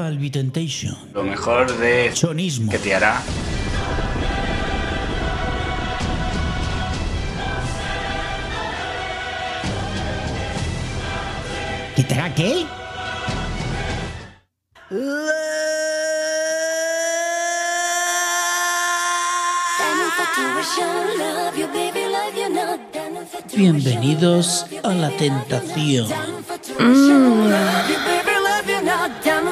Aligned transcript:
Calvi 0.00 0.30
Temptation. 0.30 0.96
Lo 1.12 1.22
mejor 1.22 1.76
de 1.76 2.10
Chonismo. 2.14 2.72
que 2.72 2.78
te 2.78 2.94
hará. 2.94 3.20
¿Qué 11.94 12.02
te 12.02 12.14
hará 12.14 12.34
qué? 12.34 12.64
Bienvenidos 23.54 24.64
a 24.82 24.94
la 24.94 25.10
tentación. 25.10 26.08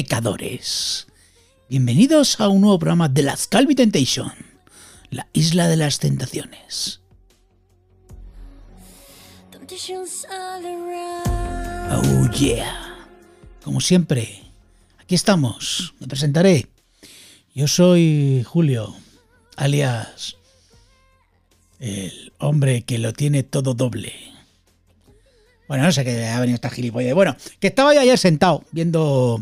pecadores. 0.00 1.06
Bienvenidos 1.68 2.40
a 2.40 2.48
un 2.48 2.62
nuevo 2.62 2.78
programa 2.78 3.10
de 3.10 3.22
las 3.22 3.46
Calvi 3.46 3.74
Temptation, 3.74 4.32
la 5.10 5.28
isla 5.34 5.68
de 5.68 5.76
las 5.76 5.98
tentaciones. 5.98 7.02
Oh 11.90 12.30
yeah. 12.30 13.06
Como 13.62 13.82
siempre, 13.82 14.40
aquí 14.98 15.14
estamos. 15.14 15.92
Me 16.00 16.06
presentaré. 16.06 16.70
Yo 17.54 17.68
soy 17.68 18.42
Julio, 18.48 18.96
alias 19.56 20.38
el 21.78 22.32
hombre 22.38 22.84
que 22.84 22.96
lo 22.96 23.12
tiene 23.12 23.42
todo 23.42 23.74
doble. 23.74 24.14
Bueno, 25.70 25.84
no 25.84 25.92
sé 25.92 26.04
qué 26.04 26.26
ha 26.26 26.40
venido 26.40 26.56
esta 26.56 26.68
gilipollas. 26.68 27.14
Bueno, 27.14 27.36
que 27.60 27.68
estaba 27.68 27.94
yo 27.94 28.00
ayer 28.00 28.18
sentado 28.18 28.64
viendo 28.72 29.40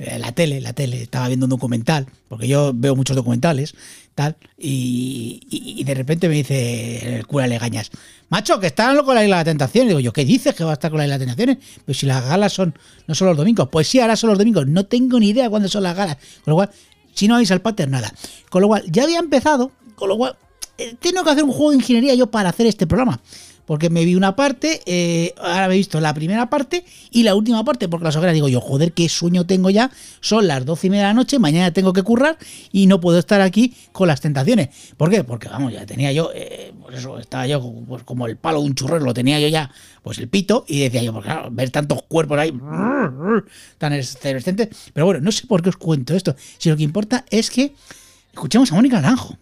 eh, 0.00 0.18
la 0.18 0.32
tele, 0.32 0.60
la 0.60 0.72
tele, 0.72 1.02
estaba 1.02 1.28
viendo 1.28 1.46
un 1.46 1.50
documental, 1.50 2.04
porque 2.28 2.48
yo 2.48 2.72
veo 2.74 2.96
muchos 2.96 3.14
documentales, 3.14 3.76
tal, 4.16 4.34
y, 4.58 5.38
y- 5.48 5.84
de 5.84 5.94
repente 5.94 6.28
me 6.28 6.34
dice 6.34 7.18
el 7.18 7.26
cura 7.28 7.46
Legañas, 7.46 7.92
macho, 8.28 8.58
que 8.58 8.66
están 8.66 8.96
con 9.04 9.14
la 9.14 9.22
isla 9.22 9.36
de 9.36 9.40
las 9.42 9.44
tentaciones. 9.44 9.90
Digo 9.90 10.00
yo, 10.00 10.12
¿qué 10.12 10.24
dices 10.24 10.52
que 10.52 10.64
va 10.64 10.70
a 10.70 10.72
estar 10.72 10.90
con 10.90 10.98
la 10.98 11.04
isla 11.04 11.16
de 11.16 11.26
las 11.26 11.36
tentaciones? 11.36 11.80
Pues 11.84 11.96
si 11.98 12.06
las 12.06 12.24
galas 12.26 12.52
son, 12.52 12.74
no 13.06 13.14
son 13.14 13.28
los 13.28 13.36
domingos. 13.36 13.68
Pues 13.70 13.86
sí, 13.86 14.00
ahora 14.00 14.16
son 14.16 14.30
los 14.30 14.38
domingos. 14.38 14.66
No 14.66 14.84
tengo 14.86 15.20
ni 15.20 15.28
idea 15.28 15.48
cuándo 15.48 15.68
son 15.68 15.84
las 15.84 15.96
galas. 15.96 16.16
Con 16.44 16.50
lo 16.50 16.56
cual, 16.56 16.70
si 17.14 17.28
no 17.28 17.34
vais 17.34 17.52
al 17.52 17.60
pater, 17.60 17.88
nada. 17.88 18.12
Con 18.50 18.62
lo 18.62 18.66
cual, 18.66 18.82
ya 18.90 19.04
había 19.04 19.20
empezado, 19.20 19.70
con 19.94 20.08
lo 20.08 20.16
cual, 20.16 20.34
eh, 20.76 20.96
tengo 20.98 21.22
que 21.22 21.30
hacer 21.30 21.44
un 21.44 21.52
juego 21.52 21.70
de 21.70 21.76
ingeniería 21.76 22.14
yo 22.16 22.26
para 22.32 22.48
hacer 22.48 22.66
este 22.66 22.84
programa. 22.88 23.20
Porque 23.68 23.90
me 23.90 24.06
vi 24.06 24.14
una 24.14 24.34
parte, 24.34 24.80
eh, 24.86 25.34
ahora 25.36 25.68
me 25.68 25.74
he 25.74 25.76
visto 25.76 26.00
la 26.00 26.14
primera 26.14 26.48
parte 26.48 26.86
y 27.10 27.22
la 27.22 27.34
última 27.34 27.62
parte, 27.64 27.86
porque 27.86 28.04
las 28.04 28.16
hogueras 28.16 28.32
digo 28.32 28.48
yo, 28.48 28.62
joder, 28.62 28.94
qué 28.94 29.10
sueño 29.10 29.44
tengo 29.44 29.68
ya, 29.68 29.90
son 30.20 30.46
las 30.46 30.64
doce 30.64 30.86
y 30.86 30.90
media 30.90 31.02
de 31.02 31.08
la 31.08 31.14
noche, 31.14 31.38
mañana 31.38 31.70
tengo 31.70 31.92
que 31.92 32.02
currar 32.02 32.38
y 32.72 32.86
no 32.86 32.98
puedo 32.98 33.18
estar 33.18 33.42
aquí 33.42 33.76
con 33.92 34.08
las 34.08 34.22
tentaciones. 34.22 34.70
¿Por 34.96 35.10
qué? 35.10 35.22
Porque 35.22 35.50
vamos, 35.50 35.74
ya 35.74 35.84
tenía 35.84 36.10
yo, 36.12 36.30
eh, 36.34 36.72
eso, 36.94 37.18
estaba 37.18 37.46
yo 37.46 37.60
pues, 37.86 38.04
como 38.04 38.26
el 38.26 38.38
palo 38.38 38.62
de 38.62 38.68
un 38.68 38.74
churrero, 38.74 39.04
lo 39.04 39.12
tenía 39.12 39.38
yo 39.38 39.48
ya, 39.48 39.70
pues 40.02 40.16
el 40.16 40.28
pito, 40.28 40.64
y 40.66 40.80
decía 40.80 41.02
yo, 41.02 41.12
pues 41.12 41.26
claro, 41.26 41.50
ver 41.50 41.68
tantos 41.68 42.00
cuerpos 42.08 42.38
ahí 42.38 42.58
tan 43.76 43.92
efervescentes. 43.92 44.70
Pero 44.94 45.04
bueno, 45.04 45.20
no 45.20 45.30
sé 45.30 45.46
por 45.46 45.60
qué 45.60 45.68
os 45.68 45.76
cuento 45.76 46.14
esto, 46.14 46.34
si 46.56 46.70
lo 46.70 46.76
que 46.78 46.84
importa 46.84 47.26
es 47.28 47.50
que 47.50 47.74
escuchemos 48.32 48.72
a 48.72 48.76
Mónica 48.76 48.98
Naranjo. 48.98 49.36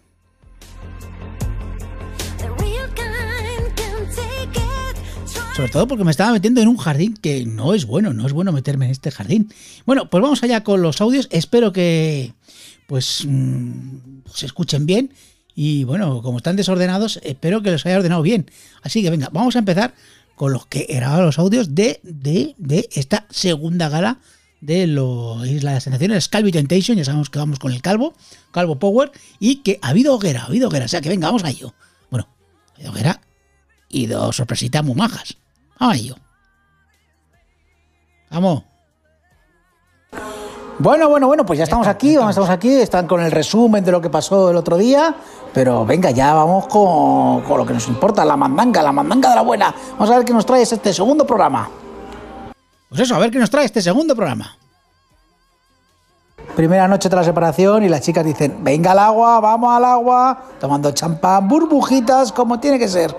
Sobre 5.57 5.71
todo 5.71 5.87
porque 5.87 6.03
me 6.03 6.11
estaba 6.11 6.33
metiendo 6.33 6.61
en 6.61 6.67
un 6.67 6.77
jardín 6.77 7.15
que 7.15 7.43
no 7.43 7.73
es 7.73 7.87
bueno, 7.87 8.13
no 8.13 8.27
es 8.27 8.31
bueno 8.31 8.51
meterme 8.51 8.85
en 8.85 8.91
este 8.91 9.09
jardín. 9.09 9.51
Bueno, 9.87 10.07
pues 10.07 10.21
vamos 10.21 10.43
allá 10.43 10.63
con 10.63 10.83
los 10.83 11.01
audios. 11.01 11.27
Espero 11.31 11.73
que 11.73 12.35
pues 12.85 13.25
mm, 13.27 14.19
se 14.31 14.45
escuchen 14.45 14.85
bien. 14.85 15.15
Y 15.55 15.83
bueno, 15.83 16.21
como 16.21 16.37
están 16.37 16.57
desordenados, 16.57 17.19
espero 17.23 17.63
que 17.63 17.71
los 17.71 17.83
haya 17.87 17.97
ordenado 17.97 18.21
bien. 18.21 18.51
Así 18.83 19.01
que 19.01 19.09
venga, 19.09 19.29
vamos 19.31 19.55
a 19.55 19.59
empezar 19.59 19.95
con 20.35 20.53
los 20.53 20.67
que 20.67 20.85
grababan 20.87 21.25
los 21.25 21.39
audios 21.39 21.73
de, 21.73 22.01
de, 22.03 22.53
de 22.59 22.87
esta 22.91 23.25
segunda 23.31 23.89
gala 23.89 24.19
de 24.61 24.85
lo 24.85 25.43
Isla 25.43 25.71
de 25.71 25.75
las 25.77 25.85
Sensaciones, 25.85 26.29
Calvi 26.29 26.51
Temptation. 26.51 26.99
Ya 26.99 27.03
sabemos 27.03 27.31
que 27.31 27.39
vamos 27.39 27.57
con 27.57 27.73
el 27.73 27.81
Calvo, 27.81 28.13
Calvo 28.51 28.77
Power, 28.77 29.11
y 29.39 29.63
que 29.63 29.79
ha 29.81 29.87
habido 29.87 30.13
hoguera, 30.13 30.43
ha 30.43 30.45
habido 30.45 30.67
hoguera. 30.67 30.85
O 30.85 30.87
sea 30.87 31.01
que 31.01 31.09
venga, 31.09 31.25
vamos 31.25 31.43
a 31.43 31.49
ello. 31.49 31.73
Bueno, 32.11 32.27
ha 32.73 32.75
habido 32.75 32.91
hoguera 32.91 33.21
y 33.89 34.05
dos 34.05 34.35
sorpresitas 34.35 34.83
muy 34.83 34.93
majas. 34.93 35.35
Vamos 35.79 35.95
a 35.95 35.97
ello. 35.97 36.15
Vamos. 38.31 38.63
Bueno, 40.79 41.09
bueno, 41.09 41.25
bueno, 41.25 41.43
pues 41.43 41.57
ya 41.57 41.63
estamos 41.63 41.87
aquí, 41.87 42.15
vamos, 42.17 42.31
estamos 42.31 42.51
aquí, 42.51 42.69
están 42.69 43.07
con 43.07 43.19
el 43.21 43.31
resumen 43.31 43.83
de 43.83 43.91
lo 43.91 43.99
que 43.99 44.11
pasó 44.11 44.51
el 44.51 44.57
otro 44.57 44.77
día, 44.77 45.15
pero 45.51 45.87
venga, 45.87 46.11
ya 46.11 46.35
vamos 46.35 46.67
con, 46.67 47.41
con 47.41 47.57
lo 47.57 47.65
que 47.65 47.73
nos 47.73 47.87
importa, 47.87 48.23
la 48.23 48.37
mandanga, 48.37 48.83
la 48.83 48.91
mandanga 48.91 49.29
de 49.29 49.35
la 49.35 49.41
buena. 49.41 49.73
Vamos 49.93 50.11
a 50.11 50.17
ver 50.17 50.25
qué 50.25 50.33
nos 50.33 50.45
trae 50.45 50.61
este 50.61 50.93
segundo 50.93 51.25
programa. 51.25 51.67
Pues 52.89 53.01
eso, 53.01 53.15
a 53.15 53.19
ver 53.19 53.31
qué 53.31 53.39
nos 53.39 53.49
trae 53.49 53.65
este 53.65 53.81
segundo 53.81 54.15
programa. 54.15 54.55
Primera 56.55 56.87
noche 56.87 57.09
tras 57.09 57.25
la 57.25 57.31
separación 57.31 57.83
y 57.83 57.89
las 57.89 58.01
chicas 58.01 58.23
dicen, 58.23 58.63
venga 58.63 58.91
al 58.91 58.99
agua, 58.99 59.39
vamos 59.39 59.75
al 59.75 59.85
agua, 59.85 60.43
tomando 60.59 60.91
champán, 60.91 61.47
burbujitas, 61.47 62.31
como 62.31 62.59
tiene 62.59 62.77
que 62.77 62.87
ser. 62.87 63.15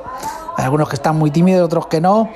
Hay 0.58 0.64
algunos 0.64 0.88
que 0.88 0.96
están 0.96 1.14
muy 1.16 1.30
tímidos, 1.30 1.64
otros 1.64 1.86
que 1.86 2.00
no, 2.00 2.28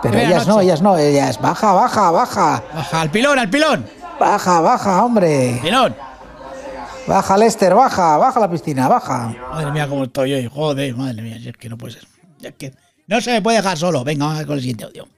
pero 0.00 0.16
ellas 0.16 0.46
no, 0.46 0.60
ellas 0.60 0.80
no, 0.80 0.96
ellas, 0.96 1.40
baja, 1.40 1.72
baja, 1.72 2.12
baja, 2.12 2.62
Baja, 2.72 3.00
al 3.00 3.10
pilón, 3.10 3.36
al 3.36 3.50
pilón. 3.50 3.84
baja, 4.20 4.60
baja, 4.60 5.04
hombre. 5.04 5.58
Pilón. 5.60 5.92
Baja, 7.08 7.36
Lester, 7.36 7.74
baja, 7.74 8.16
baja 8.16 8.38
la 8.38 8.48
piscina, 8.48 8.86
baja. 8.86 9.34
Madre 9.50 9.72
mía, 9.72 9.88
cómo 9.88 10.04
estoy 10.04 10.34
hoy. 10.34 10.48
Joder, 10.48 10.96
madre 10.96 11.20
mía, 11.20 11.36
es 11.44 11.56
que 11.56 11.68
no 11.68 11.76
puede 11.76 11.94
ser. 11.94 12.06
Es 12.42 12.54
que 12.54 12.72
no 13.08 13.20
se 13.20 13.32
me 13.32 13.42
puede 13.42 13.56
dejar 13.56 13.76
solo. 13.76 14.04
Venga, 14.04 14.26
vamos 14.26 14.36
a 14.36 14.38
ver 14.38 14.46
con 14.46 14.54
el 14.54 14.60
siguiente 14.60 14.84
audio. 14.84 15.08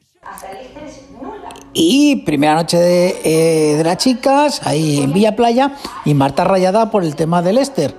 Y 1.74 2.16
primera 2.24 2.54
noche 2.54 2.78
de, 2.78 3.20
eh, 3.22 3.76
de 3.76 3.84
las 3.84 3.98
chicas, 3.98 4.62
ahí 4.66 5.02
en 5.02 5.12
Villa 5.12 5.36
Playa, 5.36 5.72
y 6.06 6.14
Marta 6.14 6.42
rayada 6.44 6.90
por 6.90 7.04
el 7.04 7.14
tema 7.16 7.42
del 7.42 7.56
Lester. 7.56 7.94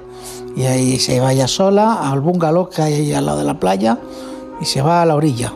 Y 0.55 0.65
ahí 0.65 0.97
se 0.97 1.19
va 1.19 1.31
ella 1.31 1.47
sola 1.47 2.09
al 2.09 2.21
bungalow 2.21 2.69
que 2.71 2.81
hay 2.81 2.93
ahí 2.95 3.13
al 3.13 3.27
lado 3.27 3.37
de 3.37 3.43
la 3.43 3.59
playa 3.59 3.99
y 4.61 4.65
se 4.65 4.81
va 4.81 5.01
a 5.01 5.05
la 5.05 5.15
orilla. 5.15 5.53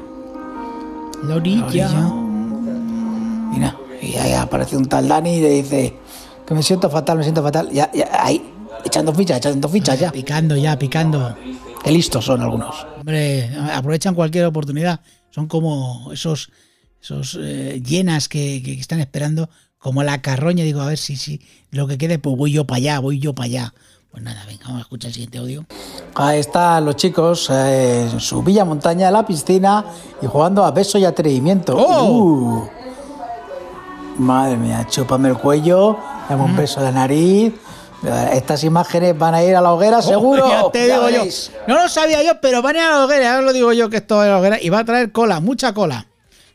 La 1.24 1.36
orilla. 1.36 1.90
Mira, 3.52 3.78
y 4.02 4.16
ahí 4.16 4.34
aparece 4.34 4.78
un 4.78 4.86
tal 4.86 5.08
Dani 5.08 5.36
y 5.36 5.42
le 5.42 5.50
dice 5.50 5.94
que 6.46 6.54
me 6.54 6.64
siento 6.64 6.90
fatal, 6.90 7.18
me 7.18 7.24
siento 7.24 7.44
fatal. 7.44 7.70
Ya, 7.72 7.92
ya, 7.94 8.10
ahí, 8.24 8.42
echando 8.84 9.14
fichas, 9.14 9.38
echando 9.38 9.70
fichas 9.70 10.00
ya. 10.00 10.12
Picando 10.12 10.56
ya, 10.56 10.78
picando. 10.78 11.36
Qué 11.84 11.92
listos 11.92 12.26
son 12.26 12.42
algunos. 12.42 12.86
Hombre, 13.00 13.50
aprovechan 13.74 14.16
cualquier 14.16 14.46
oportunidad. 14.46 15.02
Son 15.30 15.48
como 15.48 16.12
esos, 16.12 16.52
esos 17.02 17.38
eh, 17.42 17.82
llenas 17.84 18.28
que, 18.28 18.62
que 18.64 18.74
están 18.74 19.00
esperando, 19.00 19.50
como 19.78 20.04
la 20.04 20.22
carroña. 20.22 20.64
Digo, 20.64 20.82
a 20.82 20.88
ver 20.88 20.98
si, 20.98 21.16
si 21.16 21.42
lo 21.72 21.88
que 21.88 21.98
quede, 21.98 22.20
pues 22.20 22.36
voy 22.36 22.52
yo 22.52 22.66
para 22.66 22.78
allá, 22.78 23.00
voy 23.00 23.20
yo 23.20 23.34
para 23.34 23.46
allá. 23.46 23.74
Pues 24.12 24.24
nada, 24.24 24.44
venga, 24.46 24.64
vamos 24.66 24.80
a 24.80 24.82
escuchar 24.82 25.08
el 25.08 25.14
siguiente 25.14 25.38
audio. 25.38 25.66
Ahí 26.16 26.40
están 26.40 26.84
los 26.84 26.98
chicos 26.98 27.50
eh, 27.50 28.10
en 28.12 28.20
su 28.20 28.44
villa 28.44 28.66
montaña, 28.66 29.08
en 29.08 29.14
la 29.14 29.26
piscina 29.26 29.86
y 30.22 30.26
jugando 30.26 30.66
a 30.66 30.72
beso 30.72 30.98
y 30.98 31.06
atrevimiento. 31.06 31.78
¡Oh! 31.78 32.12
Uh. 32.12 32.70
Madre 34.18 34.58
mía, 34.58 34.86
chúpame 34.90 35.30
el 35.30 35.38
cuello, 35.38 35.98
dame 36.30 36.44
un 36.44 36.56
beso 36.58 36.80
en 36.80 36.86
la 36.86 36.92
nariz. 36.92 37.54
Estas 38.34 38.64
imágenes 38.64 39.18
van 39.18 39.36
a 39.36 39.44
ir 39.44 39.56
a 39.56 39.62
la 39.62 39.72
hoguera, 39.72 40.02
seguro. 40.02 40.46
Oh, 40.46 40.50
Ya 40.50 40.72
te 40.72 40.88
Ya 40.88 40.96
digo 40.96 41.10
yo. 41.10 41.32
No 41.68 41.82
lo 41.82 41.88
sabía 41.88 42.22
yo, 42.24 42.34
pero 42.42 42.62
van 42.62 42.76
a 42.76 42.80
ir 42.80 42.86
a 42.86 42.90
la 42.98 43.06
hoguera. 43.06 43.36
Ahora 43.36 43.46
lo 43.46 43.54
digo 43.54 43.72
yo 43.72 43.90
que 43.90 43.98
esto 43.98 44.22
es 44.24 44.30
la 44.30 44.40
hoguera. 44.40 44.58
Y 44.62 44.70
va 44.70 44.80
a 44.80 44.86
traer 44.86 45.12
cola, 45.12 45.40
mucha 45.40 45.74
cola. 45.74 46.08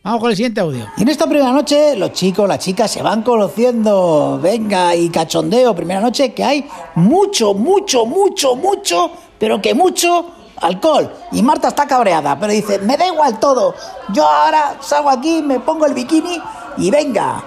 Vamos 0.07 0.21
con 0.21 0.31
el 0.31 0.37
siguiente 0.37 0.61
audio. 0.61 0.87
Y 0.97 1.03
en 1.03 1.09
esta 1.09 1.27
primera 1.27 1.51
noche, 1.51 1.97
los 1.97 2.13
chicos, 2.13 2.47
las 2.47 2.61
chicas 2.61 2.89
se 2.89 3.03
van 3.03 3.25
conociendo. 3.25 4.39
Venga, 4.41 4.95
y 4.95 5.11
cachondeo. 5.11 5.75
Primera 5.75 6.01
noche 6.01 6.33
que 6.33 6.45
hay 6.45 6.65
mucho, 6.95 7.55
mucho, 7.55 8.07
mucho, 8.07 8.55
mucho, 8.55 9.11
pero 9.37 9.61
que 9.61 9.75
mucho 9.75 10.31
alcohol. 10.59 11.13
Y 11.33 11.43
Marta 11.43 11.67
está 11.67 11.89
cabreada, 11.89 12.39
pero 12.39 12.53
dice, 12.53 12.79
me 12.79 12.97
da 12.97 13.09
igual 13.09 13.41
todo. 13.41 13.75
Yo 14.13 14.25
ahora 14.25 14.77
salgo 14.81 15.11
aquí, 15.11 15.43
me 15.43 15.59
pongo 15.59 15.87
el 15.87 15.95
bikini 15.95 16.41
y 16.77 16.89
venga. 16.89 17.43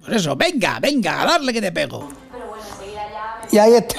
Por 0.00 0.14
eso, 0.14 0.36
venga, 0.36 0.78
venga, 0.78 1.22
a 1.22 1.26
darle 1.26 1.52
que 1.52 1.60
te 1.60 1.72
pego. 1.72 2.08
Y 3.50 3.58
ahí 3.58 3.74
está. 3.74 3.96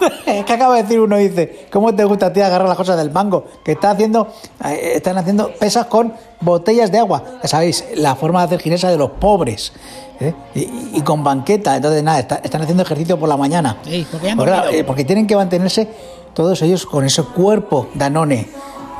es 0.26 0.44
que 0.44 0.52
acaba 0.52 0.76
de 0.76 0.82
decir 0.82 1.00
uno, 1.00 1.16
dice, 1.16 1.66
¿cómo 1.72 1.94
te 1.94 2.04
gusta 2.04 2.26
a 2.26 2.32
ti 2.32 2.40
agarrar 2.40 2.68
las 2.68 2.76
cosas 2.76 2.96
del 2.96 3.10
mango? 3.10 3.46
Que 3.64 3.72
está 3.72 3.90
haciendo, 3.90 4.28
eh, 4.64 4.92
están 4.96 5.16
haciendo 5.18 5.50
pesas 5.54 5.86
con 5.86 6.12
botellas 6.40 6.90
de 6.92 6.98
agua. 6.98 7.22
Ya 7.42 7.48
sabéis, 7.48 7.84
la 7.96 8.14
forma 8.16 8.40
de 8.40 8.46
hacer 8.46 8.60
ginesa 8.60 8.90
de 8.90 8.98
los 8.98 9.10
pobres. 9.12 9.72
¿eh? 10.20 10.34
Y, 10.54 10.98
y 10.98 11.02
con 11.02 11.22
banqueta. 11.24 11.76
Entonces, 11.76 12.02
nada, 12.02 12.20
está- 12.20 12.36
están 12.44 12.62
haciendo 12.62 12.82
ejercicio 12.82 13.18
por 13.18 13.28
la 13.28 13.36
mañana. 13.36 13.76
Sí, 13.84 14.06
porque 14.10 14.34
Porque, 14.36 14.84
porque 14.84 15.04
tienen 15.04 15.26
que 15.26 15.36
mantenerse 15.36 15.88
todos 16.34 16.60
ellos 16.62 16.86
con 16.86 17.04
ese 17.04 17.22
cuerpo 17.22 17.88
danone. 17.94 18.48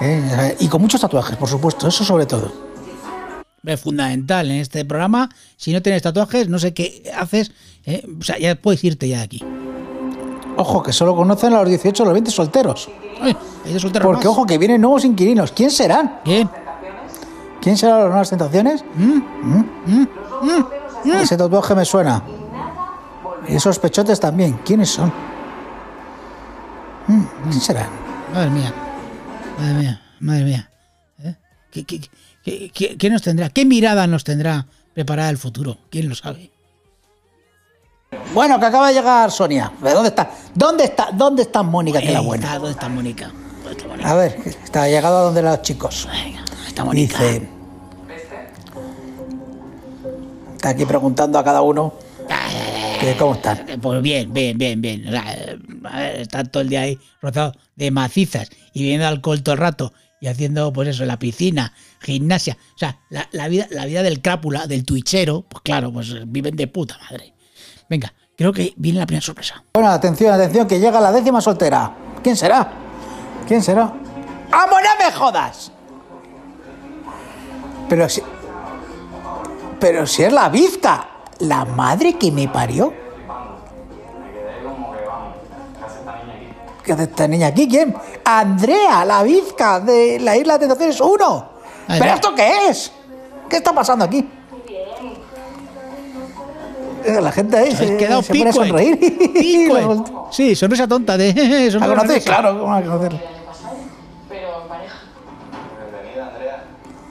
¿eh? 0.00 0.56
Y 0.60 0.68
con 0.68 0.80
muchos 0.82 1.00
tatuajes, 1.00 1.36
por 1.36 1.48
supuesto, 1.48 1.88
eso 1.88 2.04
sobre 2.04 2.26
todo. 2.26 2.68
Es 3.64 3.80
fundamental 3.80 4.50
en 4.50 4.58
este 4.58 4.84
programa. 4.84 5.28
Si 5.56 5.72
no 5.72 5.82
tienes 5.82 6.02
tatuajes, 6.02 6.48
no 6.48 6.58
sé 6.58 6.72
qué 6.72 7.10
haces. 7.16 7.50
¿eh? 7.84 8.02
O 8.18 8.22
sea, 8.22 8.38
ya 8.38 8.54
puedes 8.54 8.82
irte 8.84 9.08
ya 9.08 9.18
de 9.18 9.22
aquí. 9.24 9.44
Ojo, 10.60 10.82
que 10.82 10.92
solo 10.92 11.14
conocen 11.14 11.52
a 11.54 11.60
los 11.60 11.68
18 11.68 12.02
o 12.02 12.06
los 12.06 12.12
20 12.14 12.30
solteros. 12.32 12.88
Ay, 13.20 13.36
hay 13.64 13.72
de 13.72 13.78
solteros 13.80 14.04
Porque, 14.06 14.26
más. 14.26 14.32
ojo, 14.36 14.44
que 14.46 14.58
vienen 14.58 14.80
nuevos 14.80 15.04
inquilinos. 15.04 15.52
¿Quién 15.52 15.70
serán? 15.70 16.20
Bien. 16.24 16.50
¿Quién 17.60 17.76
serán 17.76 17.98
las 18.00 18.08
nuevas 18.08 18.30
tentaciones? 18.30 18.84
¿Mm? 18.96 20.02
Ese 21.22 21.36
tatuaje 21.36 21.74
me 21.74 21.84
suena. 21.84 22.22
Y 23.48 23.54
esos 23.54 23.78
pechotes 23.78 24.18
también. 24.20 24.58
¿Quiénes 24.64 24.90
son? 24.90 25.12
Mm, 27.06 27.22
¿Quién 27.50 27.60
serán? 27.60 27.88
Madre 28.34 28.50
mía. 28.50 28.74
Madre 29.58 29.74
mía. 29.74 30.02
Madre 30.20 30.44
mía. 30.44 30.70
¿Eh? 31.22 31.34
¿Qué, 31.70 31.84
qué, 31.84 32.00
qué- 32.44 32.70
qué- 32.74 32.96
qué 32.98 33.10
nos 33.10 33.22
tendrá? 33.22 33.48
¿Qué 33.50 33.64
mirada 33.64 34.06
nos 34.06 34.24
tendrá 34.24 34.66
preparada 34.92 35.30
el 35.30 35.38
futuro? 35.38 35.78
¿Quién 35.90 36.08
lo 36.08 36.14
sabe? 36.14 36.50
Bueno, 38.32 38.58
que 38.58 38.66
acaba 38.66 38.88
de 38.88 38.94
llegar 38.94 39.30
Sonia. 39.30 39.72
¿De 39.82 39.92
dónde 39.92 40.08
está? 40.08 40.30
¿Dónde 40.54 40.84
está? 40.84 41.08
¿Dónde 41.12 41.42
está 41.42 41.62
Mónica, 41.62 42.00
que 42.00 42.12
la 42.12 42.20
buena? 42.20 42.44
está, 42.46 42.58
¿Dónde 42.58 42.72
está 42.72 42.88
Mónica? 42.88 43.30
¿Dónde 43.62 43.70
está 43.72 43.86
Mónica? 43.86 44.10
A 44.10 44.14
ver, 44.14 44.36
está 44.46 44.88
llegado 44.88 45.18
a 45.18 45.22
donde 45.24 45.42
los 45.42 45.62
chicos. 45.62 46.08
Venga, 46.10 46.44
está 46.66 46.84
Mónica. 46.84 47.18
Dice. 47.22 47.48
Está 50.56 50.70
aquí 50.70 50.84
preguntando 50.86 51.38
a 51.38 51.44
cada 51.44 51.62
uno 51.62 51.94
que 53.00 53.16
cómo 53.16 53.34
están. 53.34 53.68
Eh, 53.68 53.78
Pues 53.80 54.02
bien, 54.02 54.32
bien, 54.32 54.58
bien, 54.58 54.80
bien. 54.80 55.04
Eh, 55.06 55.58
a 55.84 55.96
ver, 55.98 56.20
está 56.20 56.42
todo 56.44 56.62
el 56.62 56.68
día 56.68 56.80
ahí 56.82 56.98
rozado 57.20 57.52
de 57.76 57.90
macizas 57.90 58.48
y 58.72 58.80
bebiendo 58.82 59.06
alcohol 59.06 59.42
todo 59.42 59.54
el 59.54 59.60
rato 59.60 59.92
y 60.20 60.26
haciendo, 60.26 60.72
pues 60.72 60.88
eso, 60.88 61.04
la 61.04 61.18
piscina, 61.18 61.72
gimnasia. 62.00 62.56
O 62.74 62.78
sea, 62.78 62.98
la, 63.08 63.28
la 63.30 63.46
vida, 63.46 63.68
la 63.70 63.84
vida 63.86 64.02
del 64.02 64.20
crápula, 64.20 64.66
del 64.66 64.84
twitchero, 64.84 65.42
pues 65.48 65.62
claro, 65.62 65.92
pues 65.92 66.10
eh, 66.10 66.24
viven 66.26 66.56
de 66.56 66.66
puta 66.66 66.98
madre. 67.08 67.34
Venga, 67.88 68.12
creo 68.36 68.52
que 68.52 68.74
viene 68.76 68.98
la 68.98 69.06
primera 69.06 69.24
sorpresa. 69.24 69.62
Bueno, 69.72 69.88
atención, 69.88 70.32
atención, 70.32 70.66
que 70.66 70.78
llega 70.78 71.00
la 71.00 71.10
décima 71.10 71.40
soltera. 71.40 71.90
¿Quién 72.22 72.36
será? 72.36 72.70
¿Quién 73.46 73.62
será? 73.62 73.84
¡Amo, 74.52 74.76
no 74.80 75.04
me 75.04 75.12
jodas! 75.12 75.72
Pero 77.88 78.08
si. 78.08 78.22
Pero 79.80 80.06
si 80.06 80.24
es 80.24 80.32
la 80.32 80.48
bizca, 80.50 81.08
la 81.38 81.64
madre 81.64 82.14
que 82.14 82.30
me 82.30 82.48
parió. 82.48 82.92
¿Qué 86.84 86.92
hace 86.92 87.04
esta 87.04 87.28
niña 87.28 87.48
aquí? 87.48 87.68
¿Quién? 87.68 87.94
Andrea, 88.24 89.04
la 89.04 89.22
bizca 89.22 89.80
de 89.80 90.18
la 90.20 90.36
isla 90.36 90.54
de 90.54 90.60
Tentaciones 90.60 91.00
1. 91.00 91.48
Ahí 91.88 92.00
¿Pero 92.00 92.14
esto 92.14 92.34
qué 92.34 92.68
es? 92.68 92.92
¿Qué 93.48 93.56
está 93.56 93.72
pasando 93.72 94.04
aquí? 94.04 94.28
Eh, 97.04 97.20
La 97.20 97.32
gente 97.32 97.56
ahí 97.56 97.72
se, 97.72 97.96
quedado 97.96 98.22
se 98.22 98.32
pone 98.32 98.46
a 98.46 98.50
eh. 98.50 98.52
sonreír. 98.52 98.98
Pico. 99.34 99.74
La 99.74 99.94
eh. 99.94 100.04
Sí, 100.30 100.54
sonrisa 100.54 100.86
tonta 100.88 101.16
de. 101.16 101.32
¿La 101.34 101.70
sonrisa 101.70 101.86
conoces? 101.94 102.24
Claro, 102.24 102.58
¿cómo 102.58 102.74
la 102.74 102.82
conocer? 102.82 103.12
pero 104.28 104.62
en 104.62 104.68
pareja. 104.68 104.96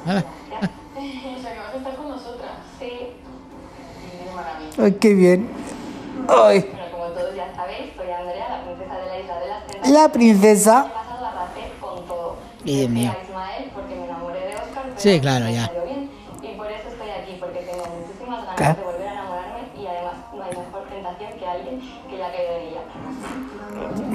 Ah, 0.06 0.24
O 0.56 1.42
sea, 1.42 1.54
que 1.54 1.60
vas 1.60 1.74
a 1.74 1.78
estar 1.78 1.95
con 1.95 2.10
nosotras. 2.10 2.51
Sí. 2.80 2.86
Qué 2.89 4.36
maravilla. 4.36 4.84
Ay, 4.84 4.92
qué 4.94 5.13
bien. 5.13 5.50
Ay, 6.30 6.60
Bueno, 6.60 6.92
como 6.92 7.06
todos 7.07 7.36
ya 7.36 7.54
sabéis, 7.56 7.94
soy 7.95 8.10
Andrea, 8.12 8.50
la 8.50 8.63
princesa 8.66 8.95
de 9.00 9.06
la 9.07 9.19
isla 9.19 9.40
de 9.40 9.48
las 9.48 9.66
tentaciones. 9.68 9.92
la 10.01 10.10
princesa. 10.10 10.86
He 10.88 10.94
pasado 10.94 11.25
a 11.25 11.31
rape 11.31 11.72
con 11.81 12.06
todo. 12.07 12.36
Dios 12.63 12.90
mío. 12.90 13.12
A 13.18 13.24
Ismael 13.24 13.72
porque 13.74 13.95
me 13.95 14.06
enamoré 14.06 14.40
de 14.40 14.56
Oscar. 14.56 14.83
pero 14.86 14.95
Sí, 15.00 15.19
claro, 15.22 15.45
ya. 15.50 15.72
bien. 15.86 16.10
Y 16.42 16.57
por 16.57 16.68
eso 16.72 16.88
estoy 16.90 17.10
aquí, 17.10 17.38
porque 17.40 17.60
tengo 17.60 17.83
muchísimas 17.86 18.40
ganas 18.42 18.56
Claro. 18.57 18.80
de 18.80 18.87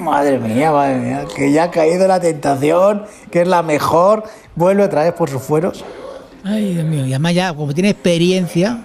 Madre 0.03 0.37
mía, 0.39 0.71
madre 0.71 0.95
mía, 0.99 1.25
que 1.35 1.51
ya 1.51 1.63
ha 1.63 1.71
caído 1.71 2.07
la 2.07 2.19
tentación, 2.19 3.03
que 3.31 3.41
es 3.41 3.47
la 3.47 3.63
mejor. 3.63 4.23
Vuelve 4.55 4.83
otra 4.83 5.03
vez 5.03 5.13
por 5.13 5.29
sus 5.29 5.41
fueros. 5.41 5.83
Ay, 6.43 6.73
Dios 6.73 6.85
mío. 6.85 7.05
Y 7.05 7.13
además 7.13 7.33
ya, 7.33 7.53
como 7.53 7.73
tiene 7.73 7.89
experiencia, 7.91 8.79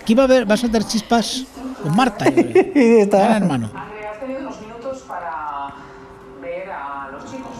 aquí 0.00 0.14
va 0.14 0.24
a 0.24 0.26
ver, 0.28 0.48
va 0.48 0.54
a 0.54 0.56
saltar 0.56 0.84
chispas 0.84 1.44
con 1.82 1.94
Marta, 1.96 2.26
yo 2.26 2.34
creo. 2.34 2.52
Gran 2.74 2.98
está. 3.00 3.36
hermano. 3.36 3.70
Andrea, 3.74 4.10
has 4.12 4.20
tenido 4.20 4.40
unos 4.40 4.60
minutos 4.60 4.98
para 5.08 5.74
ver 6.40 6.70
a 6.70 7.08
los 7.12 7.24
chicos. 7.30 7.50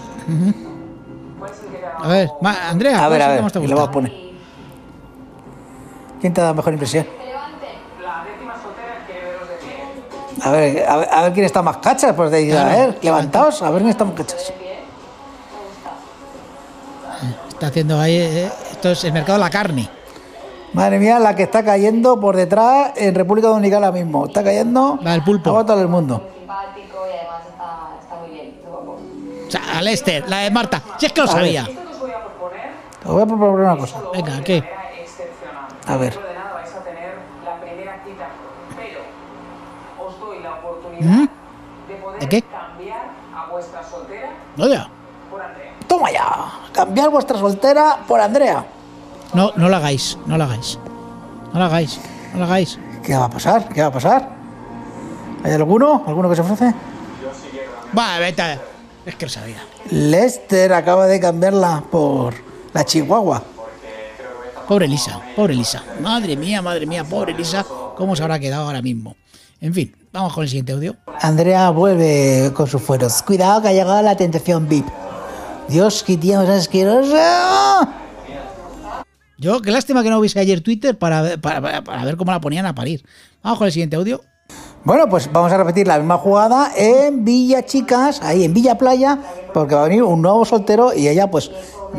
¿Cuál 1.38 1.50
es 1.50 1.58
el 1.64 1.69
que 1.70 1.76
te 1.79 1.87
ha 1.87 1.96
A 1.96 2.08
ver, 2.08 2.29
ma- 2.41 2.69
Andrea, 2.70 3.05
A 3.05 3.08
ver, 3.08 3.19
¿cuál 3.19 3.23
a 3.31 3.35
ver, 3.35 3.43
más 3.43 3.52
te 3.52 3.58
y 3.58 3.62
lo 3.62 3.69
gusta? 3.69 3.75
vamos 3.75 3.88
a 3.88 3.93
poner. 3.93 4.12
¿Quién 6.20 6.32
te 6.32 6.41
ha 6.41 6.44
dado 6.44 6.55
mejor 6.55 6.73
impresión? 6.73 7.06
A 10.44 10.50
ver, 10.50 10.85
a 10.87 10.96
ver, 10.96 11.08
a 11.11 11.23
ver 11.23 11.32
quién 11.32 11.46
está 11.46 11.62
más 11.62 11.79
cachas. 11.79 12.12
Pues 12.14 12.31
de 12.31 12.43
ir, 12.43 12.56
a 12.56 12.64
Claro, 12.64 12.79
ver, 12.93 12.99
levantaos, 13.02 13.62
a 13.62 13.70
ver 13.70 13.79
quién 13.81 13.91
está 13.91 14.05
más 14.05 14.14
cachas. 14.14 14.52
Está 17.49 17.67
haciendo 17.69 17.99
ahí. 17.99 18.17
eh, 18.17 18.50
esto 18.73 18.91
es 18.91 19.05
el 19.05 19.12
mercado 19.12 19.38
de 19.38 19.44
la 19.44 19.50
carne. 19.50 19.88
Madre 20.75 20.99
mía, 20.99 21.19
la 21.20 21.35
que 21.37 21.44
está 21.44 21.64
cayendo 21.64 22.19
por 22.20 22.37
detrás 22.37 22.93
en 22.96 23.14
República 23.14 23.49
Dominicana 23.49 23.87
ahora 23.87 23.99
mismo. 23.99 24.26
Está 24.26 24.43
cayendo. 24.43 24.99
La 25.02 25.12
del 25.12 25.23
pulpo. 25.23 25.56
a 25.56 25.64
todo 25.64 25.81
el 25.81 25.88
mundo. 25.88 26.20
O 29.46 29.50
sea, 29.50 29.79
a 29.79 29.82
Lester, 29.82 30.29
la 30.29 30.38
de 30.38 30.50
Marta. 30.50 30.82
Si 30.99 31.06
es 31.06 31.12
que 31.12 31.20
lo 31.20 31.29
A 31.29 31.31
sabía. 31.31 31.62
Os 31.62 32.00
voy 32.00 32.11
a 32.11 32.25
proponer 32.25 32.70
Te 33.02 33.08
voy 33.08 33.23
a 33.23 33.26
proponer 33.26 33.67
una 33.67 33.76
cosa. 33.76 33.99
Venga, 34.12 34.43
¿qué? 34.43 34.65
A 35.86 35.96
ver. 35.96 36.13
Dentro 36.13 36.29
de 36.29 36.34
nada 36.34 36.53
vais 36.55 36.74
a 36.74 36.79
tener 36.82 37.15
la 37.44 37.60
primera 37.60 38.01
cita, 38.05 38.27
pero 38.77 39.01
os 40.08 40.19
doy 40.19 40.41
la 40.41 40.55
oportunidad 40.55 40.94
¿Mm? 41.05 41.27
de 41.89 41.94
poder 41.96 42.20
¿De 42.20 42.29
qué? 42.29 42.43
cambiar 42.43 43.11
a 43.34 43.51
vuestra 43.51 43.82
soltera 43.84 44.31
Oye, 44.58 44.81
por 45.31 45.43
Andrea. 45.43 45.73
Toma 45.87 46.11
ya. 46.11 46.51
Cambiar 46.73 47.11
vuestra 47.11 47.39
soltera 47.39 47.99
por 48.08 48.20
Andrea. 48.20 48.65
no, 49.34 49.53
no 49.56 49.69
lo 49.69 49.77
hagáis, 49.77 50.19
no 50.27 50.37
lo 50.39 50.44
hagáis. 50.44 50.79
No 51.53 51.58
lo 51.61 51.65
hagáis, 51.67 52.01
no 52.32 52.39
lo 52.41 52.44
hagáis. 52.46 52.79
¿Qué 53.05 53.15
va 53.17 53.27
a 53.27 53.31
pasar? 53.31 53.69
¿Qué 53.69 53.81
va 53.81 53.89
a 53.89 53.93
pasar? 53.93 54.29
¿Hay 55.44 55.53
alguno? 55.53 56.03
¿Alguno 56.06 56.29
que 56.31 56.37
se 56.37 56.43
ofrece? 56.43 56.75
Va, 57.96 58.19
vete. 58.19 58.58
Es 59.06 59.15
que 59.17 59.27
lo 59.27 59.31
sabía. 59.31 59.63
Lester 59.91 60.73
acaba 60.73 61.06
de 61.06 61.20
cambiarla 61.20 61.84
por 61.91 62.34
la 62.73 62.84
Chihuahua. 62.84 63.43
Pobre 64.67 64.87
Elisa, 64.87 65.20
pobre 65.37 65.53
Elisa. 65.53 65.82
Madre 66.01 66.37
mía, 66.37 66.63
madre 66.63 66.87
mía, 66.87 67.05
pobre 67.05 67.32
Elisa. 67.32 67.65
¿Cómo 67.96 68.17
se 68.17 68.23
habrá 68.23 68.39
quedado 68.39 68.65
ahora 68.67 68.81
mismo? 68.81 69.15
En 69.61 69.75
fin, 69.75 69.94
vamos 70.14 70.32
con 70.32 70.42
el 70.44 70.48
siguiente 70.48 70.72
audio. 70.72 70.96
Andrea 71.20 71.70
vuelve 71.70 72.50
con 72.54 72.66
sus 72.66 72.80
fueros. 72.80 73.22
Cuidado 73.22 73.60
que 73.62 73.68
ha 73.68 73.72
llegado 73.72 74.00
la 74.02 74.16
tentación 74.16 74.68
VIP. 74.68 74.86
Dios, 75.68 76.02
qué 76.04 76.16
tía 76.16 76.38
más 76.38 76.48
asquerosa. 76.48 77.88
Yo, 79.38 79.60
qué 79.60 79.70
lástima 79.70 80.02
que 80.02 80.10
no 80.10 80.18
hubiese 80.18 80.38
ayer 80.40 80.60
Twitter 80.62 80.96
para, 80.96 81.20
ver- 81.22 81.40
para, 81.40 81.60
para- 81.82 82.04
ver 82.04 82.16
cómo 82.16 82.30
la 82.32 82.40
ponían 82.40 82.64
a 82.66 82.74
parir. 82.74 83.04
Vamos 83.42 83.58
con 83.58 83.66
el 83.66 83.72
siguiente 83.72 83.96
audio. 83.96 84.22
Bueno, 84.84 85.08
pues 85.08 85.30
vamos 85.32 85.50
a 85.50 85.56
repetir 85.56 85.86
la 85.86 85.98
misma 85.98 86.18
jugada 86.18 86.70
en 86.76 87.24
Villa 87.24 87.64
Chicas, 87.64 88.20
ahí 88.22 88.44
en 88.44 88.52
Villa 88.52 88.76
Playa, 88.76 89.18
porque 89.54 89.74
va 89.74 89.80
a 89.80 89.84
venir 89.88 90.02
un 90.02 90.20
nuevo 90.20 90.44
soltero 90.44 90.92
y 90.94 91.08
ella, 91.08 91.30
pues, 91.30 91.50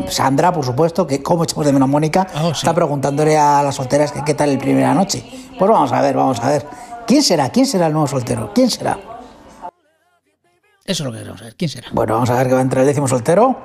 Sandra, 0.09 0.53
por 0.53 0.63
supuesto, 0.63 1.07
que 1.07 1.23
como 1.23 1.43
echamos 1.43 1.65
de 1.65 1.73
menos 1.73 1.89
Mónica, 1.89 2.27
Oh, 2.35 2.47
sí. 2.53 2.59
está 2.59 2.73
preguntándole 2.75 3.37
a 3.37 3.63
las 3.63 3.75
solteras 3.75 4.11
que 4.11 4.23
qué 4.23 4.35
tal 4.35 4.49
el 4.49 4.59
primera 4.59 4.93
noche. 4.93 5.25
Pues 5.57 5.69
vamos 5.71 5.91
a 5.91 6.01
ver, 6.01 6.15
vamos 6.15 6.39
a 6.41 6.49
ver. 6.49 6.65
¿Quién 7.07 7.23
será? 7.23 7.49
¿Quién 7.49 7.65
será 7.65 7.87
el 7.87 7.93
nuevo 7.93 8.07
soltero? 8.07 8.51
¿Quién 8.53 8.69
será? 8.69 8.97
Eso 10.85 11.03
es 11.03 11.05
lo 11.05 11.11
que 11.11 11.17
queremos 11.19 11.39
saber. 11.39 11.55
¿Quién 11.55 11.69
será? 11.69 11.87
Bueno, 11.91 12.13
vamos 12.13 12.29
a 12.29 12.35
ver 12.35 12.47
que 12.47 12.53
va 12.53 12.59
a 12.59 12.63
entrar 12.63 12.81
el 12.81 12.87
décimo 12.87 13.07
soltero. 13.07 13.57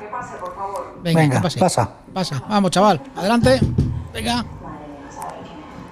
Venga, 1.03 1.21
Venga 1.21 1.43
pasa. 1.59 1.91
Pasa. 2.13 2.43
Vamos, 2.49 2.71
chaval. 2.71 3.01
Adelante. 3.17 3.61
Venga. 4.13 4.45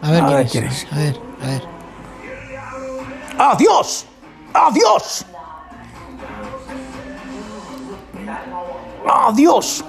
A 0.02 0.10
ver, 0.10 0.22
a 0.22 0.26
quién, 0.26 0.36
ver 0.38 0.48
quién, 0.48 0.64
es. 0.64 0.86
A 0.92 0.96
ver, 0.96 1.20
a 1.42 1.46
ver. 1.46 1.62
¡Adiós! 3.38 4.06
¡Adiós! 4.52 5.26
¡Adiós! 9.06 9.84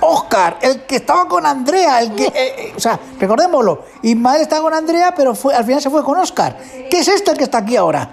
Oscar, 0.00 0.58
el 0.60 0.82
que 0.82 0.96
estaba 0.96 1.26
con 1.26 1.46
Andrea, 1.46 2.00
el 2.00 2.14
que, 2.14 2.26
eh, 2.26 2.32
eh, 2.34 2.72
o 2.76 2.80
sea, 2.80 2.98
recordémoslo, 3.18 3.84
Ismael 4.02 4.42
está 4.42 4.60
con 4.60 4.74
Andrea, 4.74 5.14
pero 5.16 5.34
fue, 5.34 5.54
al 5.54 5.64
final 5.64 5.80
se 5.80 5.90
fue 5.90 6.04
con 6.04 6.18
Oscar. 6.18 6.56
¿Qué 6.90 6.98
es 6.98 7.08
esto 7.08 7.32
el 7.32 7.38
que 7.38 7.44
está 7.44 7.58
aquí 7.58 7.76
ahora? 7.76 8.10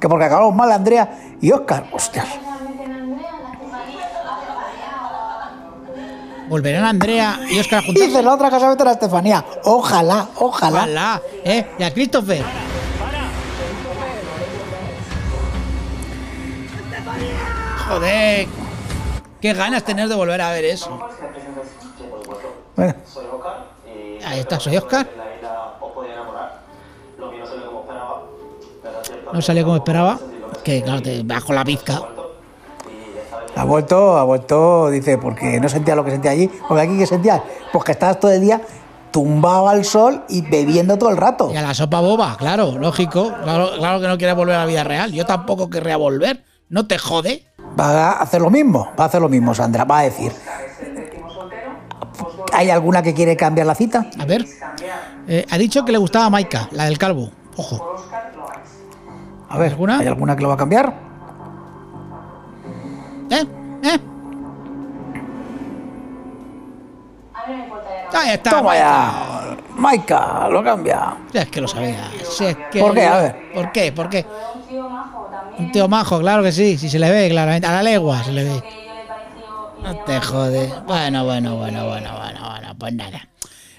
Que 0.00 0.08
porque 0.08 0.26
acabamos 0.26 0.54
mal 0.54 0.70
Andrea 0.70 1.36
y 1.40 1.50
Oscar. 1.50 1.88
Hostias. 1.92 2.28
Volverán 6.48 6.84
Andrea 6.84 7.40
y 7.50 7.58
Oscar 7.58 7.84
juntos. 7.84 8.04
Dice 8.04 8.22
la 8.22 8.34
otra 8.34 8.50
casa 8.50 8.70
a 8.70 8.84
la 8.84 8.92
Estefanía. 8.92 9.44
Ojalá, 9.64 10.28
ojalá. 10.36 10.82
Ojalá, 10.82 11.22
¿eh? 11.42 11.66
Y 11.78 11.82
a 11.82 11.92
Christopher. 11.92 12.44
Joder. 17.88 18.63
Qué 19.44 19.52
ganas 19.52 19.84
tener 19.84 20.08
de 20.08 20.14
volver 20.14 20.40
a 20.40 20.52
ver 20.52 20.64
eso. 20.64 20.88
Bueno, 22.74 22.94
Soy 23.06 23.26
Oscar 23.26 23.66
y 23.86 24.24
Ahí 24.24 24.40
está, 24.40 24.58
soy 24.58 24.78
Oscar. 24.78 25.06
que 25.06 25.18
no 25.18 25.22
salió 27.46 27.66
como 27.66 27.82
esperaba, 27.82 28.22
pero 28.82 29.00
es 29.02 29.06
cierto 29.06 29.32
No 29.34 29.42
salió 29.42 29.64
como 29.64 29.76
esperaba. 29.76 30.18
Que 30.64 30.82
claro, 30.82 31.02
te 31.02 31.22
bajo 31.24 31.52
la 31.52 31.62
pizca. 31.62 32.00
ha 33.54 33.64
vuelto, 33.64 34.16
ha 34.16 34.24
vuelto, 34.24 34.88
dice, 34.88 35.18
porque 35.18 35.60
no 35.60 35.68
sentía 35.68 35.94
lo 35.94 36.06
que 36.06 36.12
sentía 36.12 36.30
allí. 36.30 36.50
Porque 36.66 36.82
aquí, 36.82 36.96
¿qué 36.96 37.06
sentía? 37.06 37.44
Pues 37.70 37.84
que 37.84 37.92
estabas 37.92 38.18
todo 38.18 38.30
el 38.30 38.40
día 38.40 38.62
tumbado 39.10 39.68
al 39.68 39.84
sol 39.84 40.24
y 40.30 40.40
bebiendo 40.40 40.96
todo 40.96 41.10
el 41.10 41.18
rato. 41.18 41.50
Y 41.52 41.56
a 41.58 41.60
la 41.60 41.74
sopa 41.74 42.00
boba, 42.00 42.34
claro, 42.38 42.78
lógico. 42.78 43.30
Claro, 43.42 43.72
claro 43.76 44.00
que 44.00 44.08
no 44.08 44.16
quiere 44.16 44.32
volver 44.32 44.54
a 44.54 44.60
la 44.60 44.66
vida 44.66 44.84
real. 44.84 45.12
Yo 45.12 45.26
tampoco 45.26 45.68
querría 45.68 45.98
volver. 45.98 46.42
No 46.70 46.86
te 46.86 46.96
jode. 46.96 47.44
Va 47.78 48.12
a 48.12 48.22
hacer 48.22 48.40
lo 48.40 48.50
mismo, 48.50 48.90
va 48.98 49.04
a 49.04 49.06
hacer 49.08 49.20
lo 49.20 49.28
mismo, 49.28 49.54
Sandra. 49.54 49.84
Va 49.84 49.98
a 49.98 50.02
decir, 50.02 50.32
¿hay 52.52 52.70
alguna 52.70 53.02
que 53.02 53.14
quiere 53.14 53.36
cambiar 53.36 53.66
la 53.66 53.74
cita? 53.74 54.06
A 54.18 54.24
ver. 54.24 54.44
Eh, 55.26 55.44
ha 55.50 55.58
dicho 55.58 55.84
que 55.84 55.92
le 55.92 55.98
gustaba 55.98 56.30
Maika, 56.30 56.68
la 56.72 56.84
del 56.84 56.98
calvo. 56.98 57.30
Ojo. 57.56 57.96
A 59.48 59.58
ver, 59.58 59.72
¿Alguna? 59.72 59.98
¿hay 59.98 60.06
alguna 60.06 60.36
que 60.36 60.42
lo 60.42 60.48
va 60.48 60.54
a 60.54 60.58
cambiar? 60.58 60.92
¿Eh? 63.30 63.44
¿Eh? 63.82 63.98
Ahí 68.12 68.30
está. 68.30 68.50
Toma 68.50 68.62
Maika. 68.62 68.78
ya. 68.78 69.56
Maika, 69.76 70.48
lo 70.48 70.62
cambia. 70.62 71.14
Si 71.32 71.38
es 71.38 71.48
que 71.48 71.60
lo 71.60 71.68
sabía. 71.68 72.10
Si 72.22 72.44
es 72.44 72.56
que 72.70 72.80
¿Por 72.80 72.94
qué? 72.94 73.06
A 73.06 73.18
ver. 73.18 73.36
¿Por 73.52 73.72
qué? 73.72 73.92
¿Por 73.92 74.08
qué? 74.08 74.24
Un 74.74 74.80
tío 74.80 74.88
majo 74.88 75.28
también. 75.30 75.64
Un 75.66 75.72
tío 75.72 75.88
majo, 75.88 76.18
claro 76.20 76.42
que 76.42 76.52
sí. 76.52 76.78
Si 76.78 76.88
se 76.90 76.98
le 76.98 77.10
ve, 77.10 77.28
claramente. 77.30 77.66
A 77.68 77.72
la 77.72 77.82
legua 77.82 78.22
se 78.24 78.32
le 78.32 78.44
ve. 78.44 78.62
No 79.82 79.96
te 80.04 80.20
jode. 80.20 80.72
Bueno, 80.86 81.24
bueno, 81.24 81.56
bueno, 81.56 81.86
bueno, 81.86 82.12
bueno, 82.16 82.40
bueno. 82.50 82.74
Pues 82.78 82.92
nada. 82.94 83.28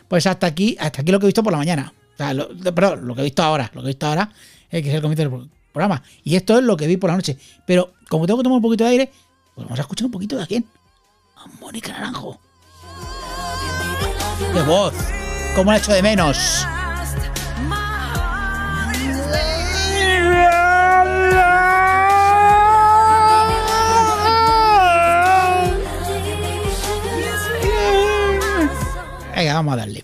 Pues 0.07 0.27
hasta 0.27 0.47
aquí, 0.47 0.77
hasta 0.79 1.01
aquí 1.01 1.11
lo 1.11 1.19
que 1.19 1.25
he 1.25 1.27
visto 1.27 1.43
por 1.43 1.51
la 1.51 1.57
mañana. 1.57 1.91
O 2.13 2.17
sea, 2.17 2.33
lo, 2.33 2.47
perdón, 2.73 3.07
lo 3.07 3.15
que 3.15 3.21
he 3.21 3.23
visto 3.25 3.43
ahora. 3.43 3.69
Lo 3.73 3.81
que 3.81 3.87
he 3.87 3.89
visto 3.89 4.05
ahora 4.07 4.29
es 4.69 4.81
que 4.83 4.89
es 4.89 4.95
el 4.95 5.01
comienzo 5.01 5.23
del 5.23 5.29
pro- 5.31 5.47
programa. 5.73 6.01
Y 6.23 6.35
esto 6.35 6.57
es 6.57 6.63
lo 6.63 6.77
que 6.77 6.87
vi 6.87 6.97
por 6.97 7.09
la 7.09 7.15
noche. 7.17 7.37
Pero 7.65 7.93
como 8.09 8.25
tengo 8.25 8.37
que 8.39 8.43
tomar 8.43 8.57
un 8.57 8.61
poquito 8.61 8.83
de 8.85 8.89
aire, 8.91 9.11
pues 9.55 9.65
vamos 9.65 9.79
a 9.79 9.81
escuchar 9.81 10.05
un 10.05 10.11
poquito 10.11 10.37
de 10.37 10.43
a 10.43 10.47
quién. 10.47 10.65
A 11.37 11.47
Mónica 11.59 11.91
Naranjo. 11.91 12.39
¡Qué 14.53 14.61
voz! 14.61 14.93
¿Cómo 15.55 15.71
la 15.71 15.77
echo 15.77 15.91
de 15.93 16.01
menos? 16.01 16.65
Vamos 29.55 29.73
a 29.73 29.77
darle. 29.77 30.03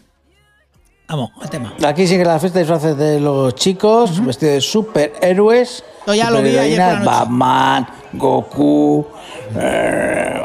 Vamos, 1.08 1.32
al 1.42 1.50
tema. 1.50 1.74
Aquí 1.86 2.08
sigue 2.08 2.24
la 2.24 2.40
fiesta 2.40 2.60
de 2.60 2.64
disfraces 2.66 2.98
de 2.98 3.20
los 3.20 3.54
chicos, 3.56 4.26
vestidos 4.26 4.54
de 4.56 4.62
superhéroes. 4.62 5.84
Yo 6.08 6.14
ya 6.14 6.32
lo 6.32 6.42
vi 6.42 6.58
ayer 6.58 6.78
por 6.78 6.78
la 6.78 6.94
superheroínas, 6.94 7.00
noche. 7.00 7.06
Batman, 7.06 7.88
Goku, 8.14 9.08
eh, 9.60 10.42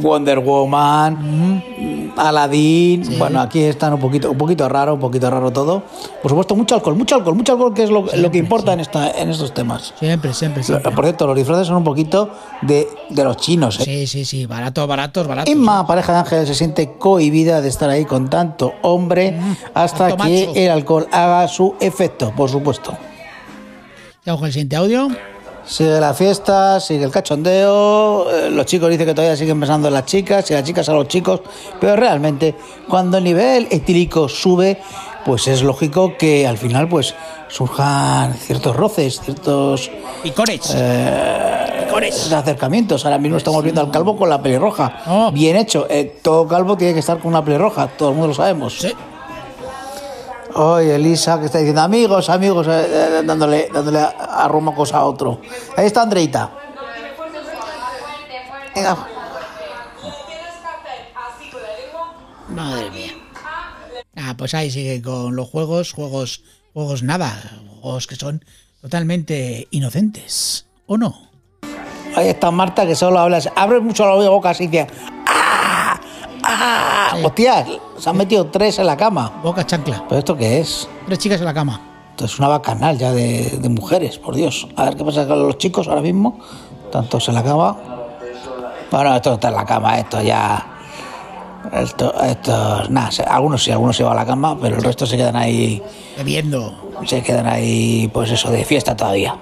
Wonder 0.00 0.40
Woman, 0.40 1.99
Aladdin. 2.28 3.18
Bueno, 3.18 3.40
aquí 3.40 3.60
están 3.60 3.94
un 3.94 4.00
poquito, 4.00 4.30
un 4.30 4.38
poquito 4.38 4.68
raro, 4.68 4.94
un 4.94 5.00
poquito 5.00 5.30
raro 5.30 5.50
todo. 5.50 5.82
Por 6.22 6.30
supuesto, 6.30 6.54
mucho 6.54 6.74
alcohol, 6.74 6.96
mucho 6.96 7.16
alcohol, 7.16 7.34
mucho 7.34 7.52
alcohol, 7.52 7.74
que 7.74 7.82
es 7.84 7.90
lo, 7.90 8.04
lo 8.14 8.30
que 8.30 8.38
importa 8.38 8.72
en, 8.72 8.80
esta, 8.80 9.10
en 9.10 9.30
estos 9.30 9.52
temas. 9.54 9.94
Siempre, 9.98 10.34
siempre, 10.34 10.62
siempre. 10.62 10.90
Por 10.92 11.04
cierto, 11.04 11.26
los 11.26 11.36
disfraces 11.36 11.66
son 11.66 11.76
un 11.76 11.84
poquito 11.84 12.30
de, 12.62 12.88
de 13.08 13.24
los 13.24 13.36
chinos. 13.36 13.80
¿eh? 13.80 13.84
Sí, 13.84 14.06
sí, 14.06 14.24
sí. 14.24 14.46
Baratos, 14.46 14.86
baratos, 14.86 15.26
baratos. 15.26 15.52
Inma, 15.52 15.86
pareja 15.86 16.12
de 16.12 16.18
Ángel, 16.18 16.46
se 16.46 16.54
siente 16.54 16.92
cohibida 16.98 17.60
de 17.60 17.68
estar 17.68 17.88
ahí 17.90 18.04
con 18.04 18.28
tanto 18.28 18.72
hombre 18.82 19.38
hasta 19.74 20.08
tanto 20.08 20.24
que 20.24 20.46
macho. 20.46 20.52
el 20.58 20.70
alcohol 20.70 21.08
haga 21.12 21.48
su 21.48 21.74
efecto, 21.80 22.32
por 22.36 22.50
supuesto. 22.50 22.96
Vamos 24.26 24.40
con 24.40 24.46
el 24.46 24.52
siguiente 24.52 24.76
audio. 24.76 25.08
Sigue 25.70 26.00
la 26.00 26.12
fiesta, 26.14 26.80
sigue 26.80 27.04
el 27.04 27.12
cachondeo, 27.12 28.28
eh, 28.28 28.50
los 28.50 28.66
chicos 28.66 28.90
dicen 28.90 29.06
que 29.06 29.14
todavía 29.14 29.36
siguen 29.36 29.60
pensando 29.60 29.86
en 29.86 29.94
las 29.94 30.04
chicas 30.04 30.50
y 30.50 30.54
las 30.54 30.64
chicas 30.64 30.88
a 30.88 30.92
los 30.94 31.06
chicos, 31.06 31.42
pero 31.80 31.94
realmente 31.94 32.56
cuando 32.88 33.18
el 33.18 33.24
nivel 33.24 33.68
etílico 33.70 34.28
sube, 34.28 34.78
pues 35.24 35.46
es 35.46 35.62
lógico 35.62 36.16
que 36.18 36.44
al 36.44 36.58
final 36.58 36.88
pues 36.88 37.14
surjan 37.46 38.34
ciertos 38.34 38.74
roces, 38.74 39.20
ciertos 39.20 39.92
Picones. 40.24 40.74
Eh, 40.76 41.84
Picones. 41.86 42.32
acercamientos. 42.32 43.04
Ahora 43.04 43.18
mismo 43.18 43.36
estamos 43.36 43.62
viendo 43.62 43.80
al 43.80 43.92
calvo 43.92 44.16
con 44.16 44.28
la 44.28 44.42
pelirroja. 44.42 45.02
Oh. 45.06 45.30
Bien 45.30 45.54
hecho. 45.54 45.86
Eh, 45.88 46.18
todo 46.20 46.48
calvo 46.48 46.76
tiene 46.76 46.94
que 46.94 47.00
estar 47.00 47.20
con 47.20 47.28
una 47.28 47.44
pelirroja, 47.44 47.86
todo 47.86 48.08
el 48.08 48.16
mundo 48.16 48.26
lo 48.28 48.34
sabemos. 48.34 48.76
Sí. 48.76 48.92
Oye, 50.54 50.96
Elisa, 50.96 51.38
que 51.38 51.46
está 51.46 51.58
diciendo 51.58 51.80
amigos, 51.80 52.28
amigos, 52.28 52.66
eh, 52.68 53.22
dándole, 53.24 53.68
dándole 53.72 54.00
a, 54.00 54.10
a 54.44 54.48
Romacos 54.48 54.92
a 54.92 55.04
otro. 55.04 55.40
Ahí 55.76 55.86
está 55.86 56.02
Andreita. 56.02 56.50
Venga. 58.74 59.06
Madre 62.48 62.90
mía. 62.90 63.12
Ah, 64.16 64.34
pues 64.36 64.54
ahí 64.54 64.70
sigue 64.70 65.00
con 65.00 65.36
los 65.36 65.48
juegos, 65.48 65.92
juegos, 65.92 66.42
juegos 66.72 67.02
nada, 67.02 67.32
juegos 67.80 68.06
que 68.06 68.16
son 68.16 68.44
totalmente 68.80 69.68
inocentes, 69.70 70.66
¿o 70.86 70.96
no? 70.98 71.30
Ahí 72.16 72.28
está 72.28 72.50
Marta, 72.50 72.86
que 72.86 72.96
solo 72.96 73.18
habla, 73.18 73.40
abre 73.54 73.80
mucho 73.80 74.04
la 74.04 74.28
boca 74.28 74.50
así, 74.50 74.66
dice, 74.66 74.88
¡ah! 75.26 76.00
¡ah! 76.42 77.12
Sí. 77.16 77.24
Hostia, 77.24 77.66
se 77.98 78.10
han 78.10 78.16
metido 78.16 78.46
tres 78.46 78.78
en 78.78 78.86
la 78.86 78.96
cama. 78.96 79.40
Boca 79.42 79.64
chancla. 79.64 80.04
¿Pero 80.08 80.18
esto 80.18 80.36
qué 80.36 80.60
es? 80.60 80.88
Tres 81.06 81.18
chicas 81.18 81.40
en 81.40 81.46
la 81.46 81.54
cama. 81.54 81.89
Esto 82.20 82.26
es 82.34 82.38
una 82.38 82.48
bacanal 82.48 82.98
ya 82.98 83.12
de, 83.12 83.48
de 83.62 83.68
mujeres, 83.70 84.18
por 84.18 84.34
Dios. 84.34 84.68
A 84.76 84.84
ver 84.84 84.94
qué 84.94 85.02
pasa 85.06 85.26
con 85.26 85.42
los 85.42 85.56
chicos 85.56 85.88
ahora 85.88 86.02
mismo. 86.02 86.38
Tantos 86.92 87.26
en 87.30 87.34
la 87.34 87.42
cama. 87.42 87.78
Bueno, 88.90 89.16
esto 89.16 89.32
está 89.32 89.48
en 89.48 89.54
la 89.54 89.64
cama, 89.64 89.98
esto 89.98 90.20
ya. 90.20 90.66
Esto, 91.72 92.12
esto, 92.22 92.82
nada, 92.90 93.08
algunos 93.26 93.64
sí, 93.64 93.70
algunos 93.70 93.96
se 93.96 94.02
van 94.04 94.12
a 94.12 94.16
la 94.16 94.26
cama, 94.26 94.58
pero 94.60 94.76
el 94.76 94.82
resto 94.82 95.06
se 95.06 95.16
quedan 95.16 95.34
ahí, 95.36 95.82
Bebiendo. 96.18 96.74
se 97.06 97.22
quedan 97.22 97.46
ahí, 97.46 98.10
pues 98.12 98.30
eso, 98.30 98.50
de 98.50 98.66
fiesta 98.66 98.94
todavía. 98.94 99.38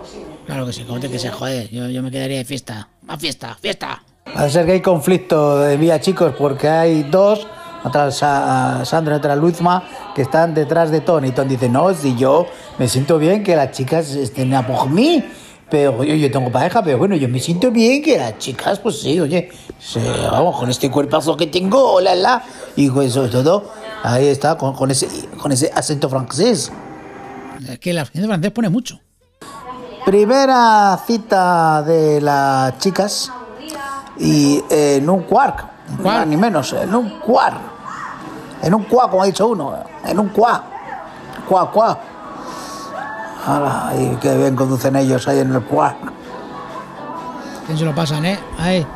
Claro 0.47 0.65
que 0.65 0.73
sí, 0.73 0.85
como 0.85 1.01
te 1.01 1.11
que 1.11 1.19
se 1.19 1.31
jode. 1.31 1.69
Yo, 1.73 1.89
yo 1.89 2.01
me 2.05 2.13
quedaría 2.13 2.39
de 2.39 2.45
fiesta. 2.45 2.89
Más 3.03 3.19
fiesta, 3.19 3.57
fiesta. 3.61 4.05
Parece 4.25 4.51
ser 4.51 4.67
que 4.67 4.73
hay 4.73 4.83
conflicto 4.83 5.59
de 5.59 5.77
vía, 5.77 6.01
chicos, 6.01 6.33
porque 6.39 6.69
hay 6.69 7.03
dos, 7.03 7.45
otra 7.83 8.13
Sa- 8.13 8.85
Sandra 8.85 9.17
y 9.17 9.19
otra 9.19 9.35
Luzma, 9.35 9.83
que 10.15 10.23
están 10.23 10.55
detrás 10.55 10.93
de 10.93 11.01
Tony. 11.01 11.33
Tony 11.33 11.49
dice, 11.51 11.69
no, 11.69 11.93
si 11.95 12.15
yo 12.15 12.47
me 12.79 12.89
siento 12.89 13.19
bien 13.19 13.43
que 13.43 13.57
las 13.57 13.73
chicas 13.73 14.11
estén 14.15 14.55
a 14.55 14.67
por 14.67 14.89
mí, 14.89 15.25
pero 15.71 16.03
yo, 16.05 16.15
yo 16.15 16.31
tengo 16.31 16.51
pareja, 16.51 16.83
pero 16.83 16.99
bueno, 16.99 17.17
yo 17.17 17.29
me 17.29 17.41
siento 17.41 17.71
bien 17.71 18.03
que 18.03 18.17
las 18.19 18.39
chicas, 18.39 18.79
pues 18.79 19.01
sí, 19.01 19.19
oye, 19.21 19.51
se- 19.79 20.01
vamos, 20.31 20.57
con 20.59 20.71
este 20.71 20.91
cuerpazo 20.91 21.37
que 21.37 21.47
tengo, 21.47 21.93
hola, 21.93 22.15
la, 22.15 22.43
y 22.77 22.89
con 22.89 23.05
eso 23.05 23.29
todo, 23.29 23.71
ahí 24.03 24.27
está, 24.29 24.57
con, 24.57 24.75
con 24.75 24.91
ese, 24.91 25.09
con 25.41 25.53
ese 25.53 25.71
acento 25.75 26.09
francés. 26.09 26.73
Es 27.69 27.79
que 27.81 27.93
la 27.93 28.07
gente 28.07 28.27
francés 28.29 28.51
pone 28.53 28.69
mucho. 28.69 29.01
Primera 30.07 30.99
cita 31.07 31.83
de 31.83 32.21
las 32.21 32.79
chicas 32.79 33.31
y 34.19 34.63
eh, 34.71 34.97
en 35.03 35.11
un 35.11 35.25
quark, 35.25 35.67
Quark. 36.03 36.27
ni 36.27 36.37
menos, 36.37 36.73
en 36.73 36.95
un 36.95 37.19
quark, 37.21 37.59
en 38.63 38.73
un 38.75 38.85
cuá, 38.85 39.11
como 39.11 39.23
ha 39.23 39.27
dicho 39.27 39.47
uno, 39.49 39.75
en 40.07 40.19
un 40.19 40.29
cuá, 40.31 40.65
cuá, 41.47 41.71
cuá. 41.71 41.99
Y 43.99 44.17
qué 44.17 44.37
bien 44.37 44.55
conducen 44.55 44.97
ellos 44.97 45.27
ahí 45.29 45.39
en 45.39 45.55
el 45.55 45.63
quark. 45.63 45.97
¿Quién 47.67 47.79
se 47.79 47.85
lo 47.85 47.95
pasan, 47.95 48.25
eh? 48.25 48.39
Ahí. 48.59 48.87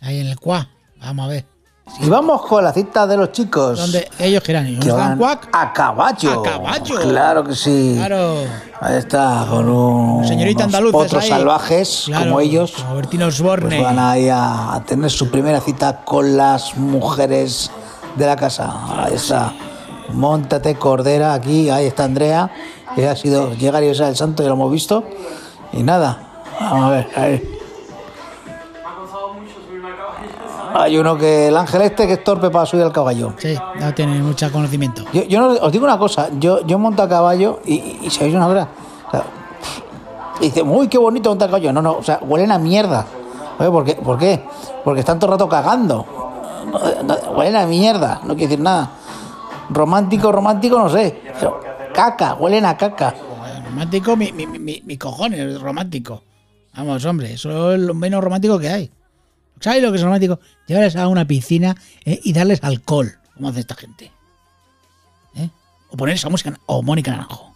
Ahí 0.00 0.20
en 0.20 0.26
el 0.28 0.38
cuá. 0.38 0.68
Vamos 1.00 1.26
a 1.26 1.28
ver. 1.28 1.44
Y 2.00 2.08
vamos 2.08 2.42
con 2.46 2.64
la 2.64 2.72
cita 2.72 3.06
de 3.06 3.16
los 3.16 3.32
chicos. 3.32 3.78
Donde 3.78 4.08
ellos 4.18 4.42
quieran 4.42 4.66
ir. 4.66 4.78
que 4.80 4.90
van 4.90 5.18
cuac. 5.18 5.48
a 5.52 5.72
caballo. 5.72 6.40
A 6.40 6.42
caballo. 6.42 7.00
Claro 7.02 7.44
que 7.44 7.54
sí. 7.54 7.94
Claro. 7.96 8.36
Ahí 8.80 8.96
está, 8.96 9.46
con 9.48 9.68
un, 9.68 10.26
Señorita 10.26 10.66
unos 10.66 11.14
ahí. 11.14 11.28
salvajes 11.28 12.04
Claro, 12.06 12.24
como 12.24 12.40
ellos. 12.40 12.72
Como 12.72 12.96
Bertino 12.96 13.26
Osborne. 13.26 13.68
Pues 13.68 13.82
van 13.82 13.98
ahí 13.98 14.28
a, 14.28 14.74
a 14.74 14.84
tener 14.84 15.10
su 15.10 15.30
primera 15.30 15.60
cita 15.60 16.00
con 16.04 16.36
las 16.36 16.76
mujeres 16.76 17.70
de 18.16 18.26
la 18.26 18.36
casa. 18.36 19.04
Ahí 19.04 19.14
está. 19.14 19.52
Móntate, 20.12 20.74
Cordera, 20.76 21.34
aquí, 21.34 21.70
ahí 21.70 21.86
está 21.86 22.04
Andrea. 22.04 22.50
Que 22.94 23.08
ha 23.08 23.16
sido 23.16 23.52
llegar 23.54 23.82
y 23.82 23.88
besar 23.88 24.08
el 24.08 24.16
santo, 24.16 24.42
ya 24.42 24.48
lo 24.50 24.54
hemos 24.54 24.70
visto. 24.70 25.02
Y 25.72 25.82
nada, 25.82 26.44
vamos 26.60 26.84
a 26.86 26.90
ver. 26.90 27.08
ahí. 27.16 27.50
Hay 30.76 30.96
uno 30.98 31.16
que, 31.16 31.48
el 31.48 31.56
ángel 31.56 31.82
este, 31.82 32.06
que 32.06 32.14
es 32.14 32.24
torpe 32.24 32.50
para 32.50 32.66
subir 32.66 32.82
al 32.84 32.92
caballo. 32.92 33.32
Sí, 33.38 33.56
no 33.78 33.94
tiene 33.94 34.20
mucho 34.20 34.50
conocimiento. 34.50 35.04
Yo, 35.12 35.22
yo 35.22 35.40
no- 35.40 35.52
os 35.64 35.70
digo 35.72 35.84
una 35.84 35.98
cosa, 35.98 36.28
yo, 36.38 36.66
yo 36.66 36.78
monto 36.80 37.02
a 37.02 37.08
caballo 37.08 37.60
y, 37.64 37.74
y, 37.74 37.98
y 38.02 38.10
sabéis 38.10 38.34
una 38.34 38.46
cosa. 38.46 38.68
O 39.06 39.10
sea, 39.12 39.22
y 40.40 40.44
dice, 40.46 40.62
uy, 40.62 40.88
qué 40.88 40.98
bonito 40.98 41.28
montar 41.30 41.48
a 41.48 41.50
caballo. 41.52 41.72
No, 41.72 41.80
no, 41.80 41.92
o 41.98 42.02
sea, 42.02 42.18
huelen 42.22 42.50
a 42.50 42.58
mierda. 42.58 43.06
Oye, 43.58 43.70
¿por 43.70 43.84
qué? 43.84 43.94
¿Por 43.94 44.18
qué? 44.18 44.44
Porque 44.84 45.00
están 45.00 45.18
todo 45.20 45.30
el 45.32 45.38
rato 45.38 45.48
cagando. 45.48 46.04
No, 46.72 47.02
no, 47.04 47.14
huelen 47.36 47.54
a 47.54 47.66
mierda, 47.66 48.20
no 48.24 48.34
quiere 48.34 48.48
decir 48.48 48.60
nada. 48.60 48.90
Romántico, 49.70 50.32
romántico, 50.32 50.78
no 50.78 50.88
sé. 50.88 51.22
Caca, 51.94 52.34
huelen 52.34 52.66
a 52.66 52.76
caca. 52.76 53.14
Romántico, 53.64 54.16
mi, 54.16 54.32
mi, 54.32 54.46
mi, 54.46 54.82
mi 54.84 54.98
cojones, 54.98 55.60
romántico. 55.60 56.22
Vamos, 56.76 57.04
hombre, 57.04 57.32
eso 57.32 57.72
es 57.72 57.80
lo 57.80 57.94
menos 57.94 58.22
romántico 58.22 58.58
que 58.58 58.68
hay. 58.68 58.90
¿Sabes 59.60 59.82
lo 59.82 59.90
que 59.90 59.98
es 59.98 60.02
romántico? 60.02 60.40
Llevarles 60.66 60.96
a 60.96 61.08
una 61.08 61.26
piscina 61.26 61.76
eh, 62.04 62.20
y 62.22 62.32
darles 62.32 62.62
alcohol, 62.62 63.18
como 63.34 63.48
hace 63.48 63.60
esta 63.60 63.74
gente. 63.74 64.10
¿Eh? 65.36 65.48
O 65.90 65.96
ponerles 65.96 66.24
a 66.24 66.28
música 66.28 66.58
o 66.66 66.82
Mónica 66.82 67.12
Naranjo. 67.12 67.52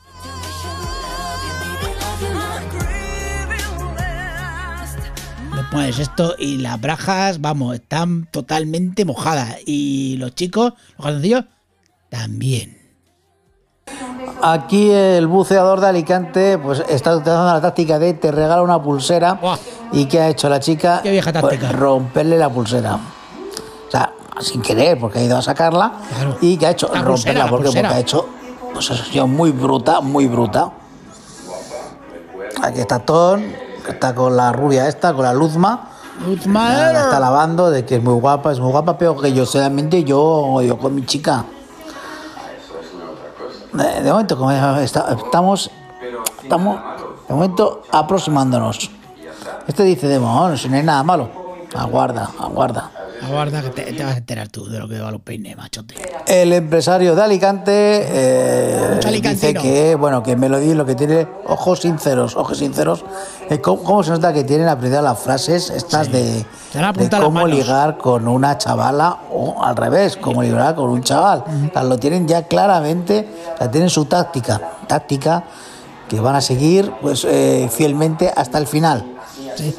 Le 5.55 5.65
pones 5.73 5.99
esto 5.99 6.37
y 6.39 6.59
las 6.59 6.81
brajas, 6.81 7.41
vamos, 7.41 7.75
están 7.75 8.27
totalmente 8.31 9.05
mojadas. 9.05 9.57
Y 9.67 10.17
los 10.19 10.35
chicos, 10.35 10.75
los 10.97 11.05
calzoncillos, 11.05 11.45
también. 12.09 12.77
Aquí 14.43 14.91
el 14.91 15.27
buceador 15.27 15.81
de 15.81 15.89
Alicante 15.89 16.59
pues 16.59 16.83
está 16.89 17.17
utilizando 17.17 17.53
la 17.55 17.61
táctica 17.61 17.99
de 17.99 18.15
te 18.15 18.31
regala 18.31 18.63
una 18.63 18.81
pulsera 18.81 19.35
Buah. 19.35 19.57
y 19.93 20.05
¿qué 20.07 20.21
ha 20.21 20.29
hecho 20.29 20.49
la 20.49 20.61
chica? 20.61 21.01
Qué 21.03 21.11
vieja 21.11 21.33
Pues, 21.41 21.73
romperle 21.73 22.39
la 22.39 22.49
pulsera. 22.49 22.95
O 22.97 23.91
sea, 23.91 24.13
sin 24.41 24.61
querer, 24.63 24.99
porque 25.01 25.19
ha 25.19 25.23
ido 25.25 25.37
a 25.39 25.43
sacarla 25.43 25.93
Claro. 26.15 26.37
y 26.41 26.57
¿qué 26.57 26.67
ha 26.67 26.71
hecho? 26.71 26.89
La 26.93 27.03
romperla, 27.03 27.49
pulsera, 27.49 27.89
porque, 27.89 27.95
ha 27.97 27.99
hecho 28.01 28.27
pues 28.73 28.91
eso 28.91 29.03
ha 29.03 29.07
sido 29.07 29.27
muy 29.27 29.51
bruta, 29.51 30.01
muy 30.03 30.27
bruta. 30.29 30.71
Aquí 32.63 32.81
está 32.81 32.99
Ton, 33.01 33.43
que 33.85 33.93
está 33.93 34.15
con 34.15 34.37
la 34.37 34.53
rubia 34.53 34.87
esta, 34.89 35.15
con 35.15 35.25
la 35.25 35.33
Luzma. 35.33 35.91
Luzma, 36.27 36.69
La, 36.73 36.93
la 36.93 37.01
está 37.05 37.19
lavando 37.21 37.71
de 37.71 37.85
que 37.85 37.97
es 37.97 38.03
muy 38.03 38.15
guapa, 38.21 38.53
es 38.53 38.61
muy 38.61 38.71
guapa, 38.71 38.99
pero 38.99 39.17
que 39.17 39.33
yo 39.33 39.47
solamente 39.47 40.05
yo, 40.05 40.61
yo 40.63 40.79
con 40.79 40.95
mi 40.95 41.05
chica. 41.07 41.45
De, 43.73 44.03
de 44.03 44.11
momento, 44.11 44.51
estamos, 44.81 45.71
estamos 46.43 46.81
de 47.29 47.35
momento 47.35 47.83
aproximándonos. 47.91 48.91
Este 49.67 49.83
dice 49.85 50.09
de 50.09 50.19
momento, 50.19 50.57
si 50.57 50.69
no 50.69 50.77
hay 50.77 50.83
nada 50.83 51.03
malo. 51.03 51.29
Aguarda, 51.75 52.31
aguarda. 52.39 52.91
Aguarda 53.23 53.63
que 53.63 53.71
te, 53.71 53.93
te 53.93 54.05
vas 54.05 54.15
a 54.15 54.19
enterar 54.19 54.49
tú 54.49 54.67
de 54.67 54.79
lo 54.79 54.89
que 54.89 55.01
va 55.01 55.09
a 55.09 55.11
los 55.11 55.21
peines, 55.21 55.57
machote. 55.57 55.95
El 56.27 56.53
empresario 56.53 57.15
de 57.15 57.23
Alicante 57.23 57.73
eh, 57.73 59.01
dice 59.23 59.55
que 59.55 59.95
bueno 59.95 60.23
que 60.23 60.37
Melody 60.37 60.75
lo 60.75 60.85
que 60.85 60.95
tiene 60.95 61.27
ojos 61.47 61.81
sinceros, 61.81 62.37
ojos 62.37 62.59
sinceros. 62.59 63.05
Eh, 63.51 63.61
¿cómo, 63.61 63.83
cómo 63.83 64.03
se 64.03 64.11
nota 64.11 64.33
que 64.33 64.45
tienen 64.45 64.69
aprendido 64.69 65.03
las 65.03 65.19
frases 65.19 65.71
estas 65.71 66.13
de, 66.13 66.45
cómo 67.21 67.47
ligar 67.47 67.99
con 67.99 68.29
una 68.29 68.59
chavala 68.59 69.21
o 69.33 69.63
al 69.63 69.77
revés, 69.77 70.17
cómo 70.17 70.43
ligar 70.43 70.75
con 70.75 70.91
un 70.91 71.03
chaval? 71.03 71.45
O 71.69 71.73
sea, 71.73 71.83
lo 71.83 71.99
tienen 71.99 72.29
ya 72.29 72.43
claramente, 72.43 73.27
o 73.55 73.59
sea, 73.59 73.71
tienen 73.71 73.91
su 73.91 74.05
táctica, 74.05 74.61
táctica 74.87 75.45
que 76.09 76.21
van 76.21 76.37
a 76.37 76.41
seguir 76.41 76.93
pues 77.01 77.25
eh, 77.25 77.69
fielmente 77.71 78.33
hasta 78.35 78.59
el 78.59 78.67
final. 78.67 79.05
Sí. 79.57 79.75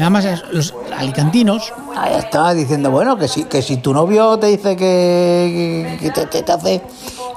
Nada 0.00 0.08
más 0.08 0.26
los 0.50 0.72
alicantinos, 0.96 1.74
Ahí 1.94 2.14
estaba 2.18 2.54
diciendo, 2.54 2.90
bueno, 2.90 3.18
que 3.18 3.28
si, 3.28 3.44
que 3.44 3.60
si 3.60 3.76
tu 3.76 3.92
novio 3.92 4.38
te 4.38 4.46
dice 4.46 4.74
que, 4.74 5.98
que 6.00 6.10
te, 6.10 6.24
te- 6.24 6.42
te 6.42 6.52
hace 6.52 6.80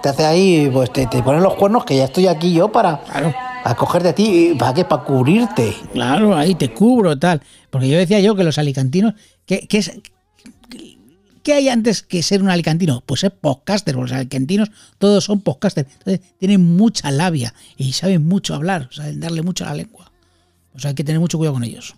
te 0.01 0.07
hace 0.07 0.23
ahí, 0.25 0.69
pues 0.71 0.91
te, 0.93 1.05
te 1.07 1.21
ponen 1.21 1.43
los 1.43 1.55
cuernos, 1.55 1.83
que 1.83 1.97
ya 1.97 2.05
estoy 2.05 2.27
aquí 2.27 2.53
yo 2.53 2.71
para 2.71 3.01
Claro. 3.03 3.33
acogerte 3.65 4.07
a 4.09 4.15
ti. 4.15 4.51
¿Y 4.51 4.55
¿Para 4.55 4.73
qué? 4.73 4.85
Para 4.85 5.03
cubrirte. 5.03 5.75
claro, 5.91 6.37
ahí 6.37 6.55
te 6.55 6.73
cubro, 6.73 7.19
tal. 7.19 7.41
Porque 7.69 7.89
yo 7.89 7.97
decía 7.97 8.21
yo 8.21 8.33
que 8.33 8.45
los 8.45 8.57
alicantinos, 8.57 9.13
¿qué, 9.45 9.67
qué 9.67 9.79
es, 9.79 9.91
¿qué 11.43 11.53
hay 11.53 11.67
antes 11.67 12.01
que 12.01 12.23
ser 12.23 12.41
un 12.41 12.49
alicantino? 12.49 13.03
Pues 13.05 13.19
ser 13.21 13.33
podcaster, 13.35 13.93
porque 13.95 14.11
los 14.11 14.17
alicantinos 14.19 14.71
todos 14.99 15.25
son 15.25 15.41
podcasters. 15.41 15.89
Entonces 15.99 16.21
tienen 16.39 16.77
mucha 16.77 17.11
labia 17.11 17.53
y 17.75 17.91
saben 17.91 18.25
mucho 18.25 18.55
hablar, 18.55 18.87
saben 18.91 19.19
darle 19.19 19.41
mucho 19.41 19.65
a 19.65 19.67
la 19.69 19.75
lengua. 19.75 20.09
O 20.75 20.79
sea, 20.79 20.89
hay 20.89 20.95
que 20.95 21.03
tener 21.03 21.19
mucho 21.19 21.37
cuidado 21.37 21.53
con 21.55 21.63
ellos. 21.63 21.95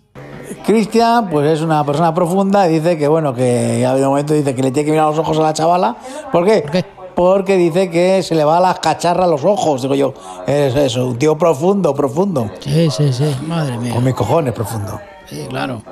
Cristian, 0.64 1.28
pues 1.30 1.48
es 1.50 1.60
una 1.60 1.84
persona 1.84 2.14
profunda 2.14 2.68
y 2.68 2.74
dice 2.78 2.96
que, 2.98 3.08
bueno, 3.08 3.34
que 3.34 3.84
ha 3.86 3.90
habido 3.90 4.08
un 4.08 4.12
momento 4.12 4.34
dice 4.34 4.54
que 4.54 4.62
le 4.62 4.70
tiene 4.70 4.84
que 4.86 4.90
mirar 4.92 5.08
los 5.08 5.18
ojos 5.18 5.38
a 5.38 5.42
la 5.42 5.52
chavala. 5.52 5.96
¿Por 6.32 6.44
qué? 6.44 6.60
¿Por 6.62 6.70
qué? 6.70 6.84
Porque 7.14 7.56
dice 7.56 7.88
que 7.90 8.22
se 8.22 8.34
le 8.34 8.44
va 8.44 8.58
a 8.58 8.60
las 8.60 8.78
cacharras 8.78 9.28
los 9.28 9.42
ojos. 9.44 9.80
Digo 9.82 9.94
yo, 9.94 10.12
es 10.46 10.74
eso, 10.76 11.06
un 11.06 11.18
tío 11.18 11.38
profundo, 11.38 11.94
profundo. 11.94 12.50
Sí, 12.60 12.90
sí, 12.90 13.12
sí, 13.12 13.34
madre 13.46 13.78
mía. 13.78 13.94
Con 13.94 14.04
mis 14.04 14.14
cojones, 14.14 14.52
profundo. 14.52 15.00
Sí, 15.26 15.46
claro. 15.48 15.82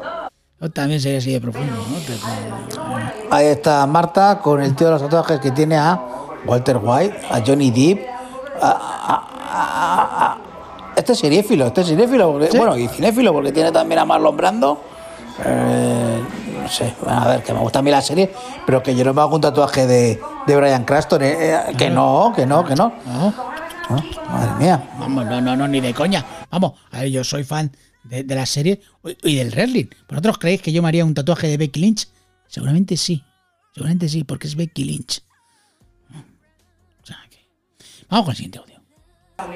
Yo 0.60 0.70
también 0.70 1.00
sería 1.00 1.18
así 1.18 1.32
de 1.32 1.40
profundo, 1.40 1.72
¿no? 1.72 1.96
Te- 1.98 3.34
Ahí 3.34 3.46
está 3.46 3.86
Marta 3.86 4.38
con 4.40 4.62
el 4.62 4.74
tío 4.76 4.86
de 4.88 4.92
los 4.94 5.02
tatuajes 5.02 5.40
que 5.40 5.50
tiene 5.50 5.76
a 5.76 5.98
Walter 6.46 6.78
White, 6.82 7.16
a 7.30 7.40
Johnny 7.44 7.70
Depp. 7.70 8.06
a- 8.62 8.66
a- 8.68 9.28
a- 9.50 10.26
a- 10.32 10.38
este 10.96 11.12
es 11.12 11.18
seriéfilo, 11.18 11.66
este 11.66 11.80
es 11.82 11.88
porque, 11.90 12.48
¿Sí? 12.50 12.58
bueno, 12.58 12.76
y 12.76 12.88
cinéfilo, 12.88 13.32
porque 13.32 13.52
tiene 13.52 13.72
también 13.72 14.00
a 14.00 14.04
Marlon 14.04 14.36
Brando. 14.36 14.82
Eh, 15.44 16.22
no 16.62 16.68
sé, 16.68 16.94
a 17.06 17.28
ver, 17.28 17.42
que 17.42 17.52
me 17.52 17.58
gusta 17.58 17.80
a 17.80 17.82
mí 17.82 17.90
la 17.90 18.00
serie, 18.00 18.32
pero 18.66 18.82
que 18.82 18.94
yo 18.94 19.04
no 19.04 19.12
me 19.12 19.20
hago 19.20 19.34
un 19.34 19.40
tatuaje 19.40 19.86
de, 19.86 20.20
de 20.46 20.56
Brian 20.56 20.84
Cranston, 20.84 21.22
eh, 21.22 21.36
eh, 21.38 21.60
que 21.76 21.90
no, 21.90 22.32
que 22.34 22.46
no, 22.46 22.64
que 22.64 22.74
no. 22.74 22.92
Ah, 23.08 23.32
Madre 24.30 24.52
mía. 24.58 24.90
Vamos, 24.98 25.26
no, 25.26 25.40
no, 25.40 25.56
no, 25.56 25.68
ni 25.68 25.80
de 25.80 25.92
coña. 25.92 26.24
Vamos, 26.50 26.72
a 26.90 27.00
ver, 27.00 27.10
yo 27.10 27.24
soy 27.24 27.44
fan 27.44 27.70
de, 28.04 28.22
de 28.22 28.34
la 28.34 28.46
serie 28.46 28.80
y 29.22 29.36
del 29.36 29.50
wrestling. 29.50 29.86
¿Vosotros 30.08 30.38
creéis 30.38 30.62
que 30.62 30.72
yo 30.72 30.80
me 30.82 30.88
haría 30.88 31.04
un 31.04 31.14
tatuaje 31.14 31.48
de 31.48 31.56
Becky 31.56 31.80
Lynch? 31.80 32.08
Seguramente 32.46 32.96
sí. 32.96 33.22
Seguramente 33.74 34.08
sí, 34.08 34.24
porque 34.24 34.46
es 34.46 34.54
Becky 34.54 34.84
Lynch. 34.84 35.22
O 37.02 37.06
sea 37.06 37.18
que... 37.28 37.40
Vamos 38.08 38.26
con 38.26 38.30
el 38.30 38.36
siguiente 38.36 38.58
audio. 38.58 38.73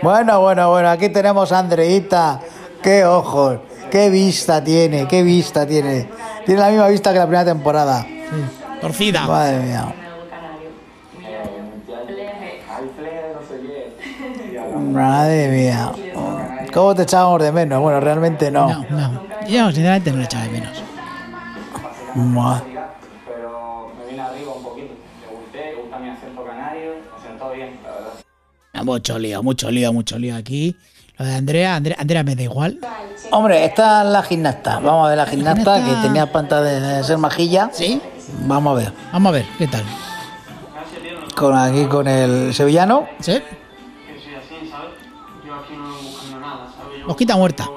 Bueno, 0.02 0.40
bueno, 0.40 0.70
bueno, 0.70 0.88
aquí 0.90 1.08
tenemos 1.08 1.50
a 1.52 1.58
Andreita. 1.60 2.40
Qué 2.82 3.04
ojos, 3.04 3.58
qué 3.90 4.08
vista 4.10 4.62
tiene, 4.62 5.06
qué 5.08 5.22
vista 5.22 5.66
tiene. 5.66 6.08
Tiene 6.46 6.60
la 6.60 6.68
misma 6.68 6.88
vista 6.88 7.12
que 7.12 7.18
la 7.18 7.26
primera 7.26 7.44
temporada. 7.44 8.06
Torcida. 8.80 9.26
Madre 9.26 9.58
mía. 9.60 9.94
Madre 14.74 15.48
mía. 15.48 15.92
¿Cómo 16.72 16.94
te 16.94 17.02
echábamos 17.02 17.42
de 17.42 17.52
menos? 17.52 17.80
Bueno, 17.80 18.00
realmente 18.00 18.50
no. 18.50 18.68
No, 18.68 18.86
no. 18.90 19.20
Yo 19.46 19.66
sinceramente 19.66 20.10
no 20.12 20.18
le 20.18 20.24
echaba 20.24 20.44
de 20.44 20.50
menos. 20.50 20.82
Ma- 22.14 22.62
Pero 23.26 23.92
me 23.98 24.10
vine 24.10 24.22
arriba 24.22 24.52
un 24.54 24.62
poquito. 24.62 24.94
Le 25.28 25.36
gusté, 25.36 25.72
le 25.72 25.80
gusta 25.82 25.98
mi 25.98 26.08
acento 26.10 26.44
canario, 26.44 26.90
me 27.16 27.28
sentó 27.28 27.50
bien, 27.52 27.78
la 27.84 27.90
verdad. 27.90 28.12
Mucho 28.84 29.18
lío, 29.18 29.42
mucho 29.42 29.70
lío, 29.70 29.92
mucho 29.92 30.18
lío 30.18 30.36
aquí. 30.36 30.76
Lo 31.18 31.24
de 31.26 31.34
Andrea, 31.34 31.74
Andrea, 31.76 31.96
Andrea 31.98 32.22
me 32.22 32.36
da 32.36 32.42
igual. 32.42 32.78
Hombre, 33.32 33.64
esta 33.64 34.02
es 34.04 34.08
la 34.10 34.22
gimnasta. 34.22 34.78
Vamos 34.78 35.06
a 35.06 35.08
ver 35.08 35.18
la 35.18 35.26
gimnasta 35.26 35.76
gimnasta. 35.76 36.00
que 36.02 36.06
tenía 36.06 36.30
panta 36.32 36.62
de 36.62 37.02
ser 37.04 37.18
majilla. 37.18 37.70
¿Sí? 37.72 38.00
Vamos 38.46 38.72
a 38.72 38.74
ver. 38.84 38.92
Vamos 39.12 39.30
a 39.30 39.32
ver, 39.32 39.46
¿qué 39.58 39.66
tal? 39.66 39.82
Con 41.36 41.56
aquí 41.56 41.86
con 41.86 42.06
el 42.06 42.54
sevillano. 42.54 43.06
¿Sí? 43.20 43.40
Mosquita 47.06 47.36
muerta. 47.36 47.68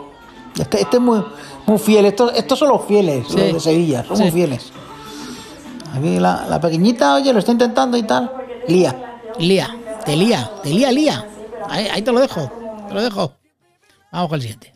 Este, 0.60 0.82
este 0.82 0.98
es 0.98 1.02
muy, 1.02 1.24
muy 1.66 1.78
fiel. 1.80 2.06
Estos, 2.06 2.34
estos 2.36 2.60
son 2.60 2.70
los 2.70 2.86
fieles, 2.86 3.26
Sí. 3.30 3.38
los 3.38 3.54
de 3.54 3.60
Sevilla. 3.60 4.04
Son 4.08 4.20
muy 4.20 4.32
fieles. 4.32 4.72
Aquí 5.96 6.20
la, 6.20 6.46
la 6.50 6.60
pequeñita, 6.60 7.16
oye, 7.16 7.32
lo 7.34 7.40
está 7.40 7.52
intentando 7.52 7.98
y 7.98 8.04
tal. 8.04 8.32
Lía. 8.68 8.96
Lía, 9.40 9.70
te 10.06 10.16
lía, 10.16 10.50
te 10.64 10.70
lía, 10.70 10.92
lía. 10.92 11.26
Ahí, 11.70 12.02
te 12.02 12.12
lo 12.12 12.20
dejo, 12.20 12.52
te 12.88 12.94
lo 12.94 13.02
dejo. 13.02 13.34
Vamos 14.12 14.30
con 14.30 14.36
el 14.36 14.42
siguiente. 14.42 14.74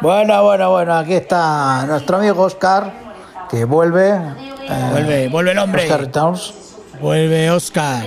Bueno, 0.00 0.42
bueno, 0.42 0.70
bueno, 0.70 0.94
aquí 0.96 1.14
está 1.14 1.86
nuestro 1.86 2.18
amigo 2.18 2.42
Oscar, 2.42 2.92
que 3.48 3.64
vuelve. 3.64 4.10
Eh, 4.10 4.88
vuelve, 4.90 5.28
vuelve 5.28 5.52
el 5.52 5.58
hombre. 5.58 5.84
Oscar 5.84 6.06
Towns. 6.08 6.54
Vuelve 7.00 7.50
Oscar. 7.50 8.06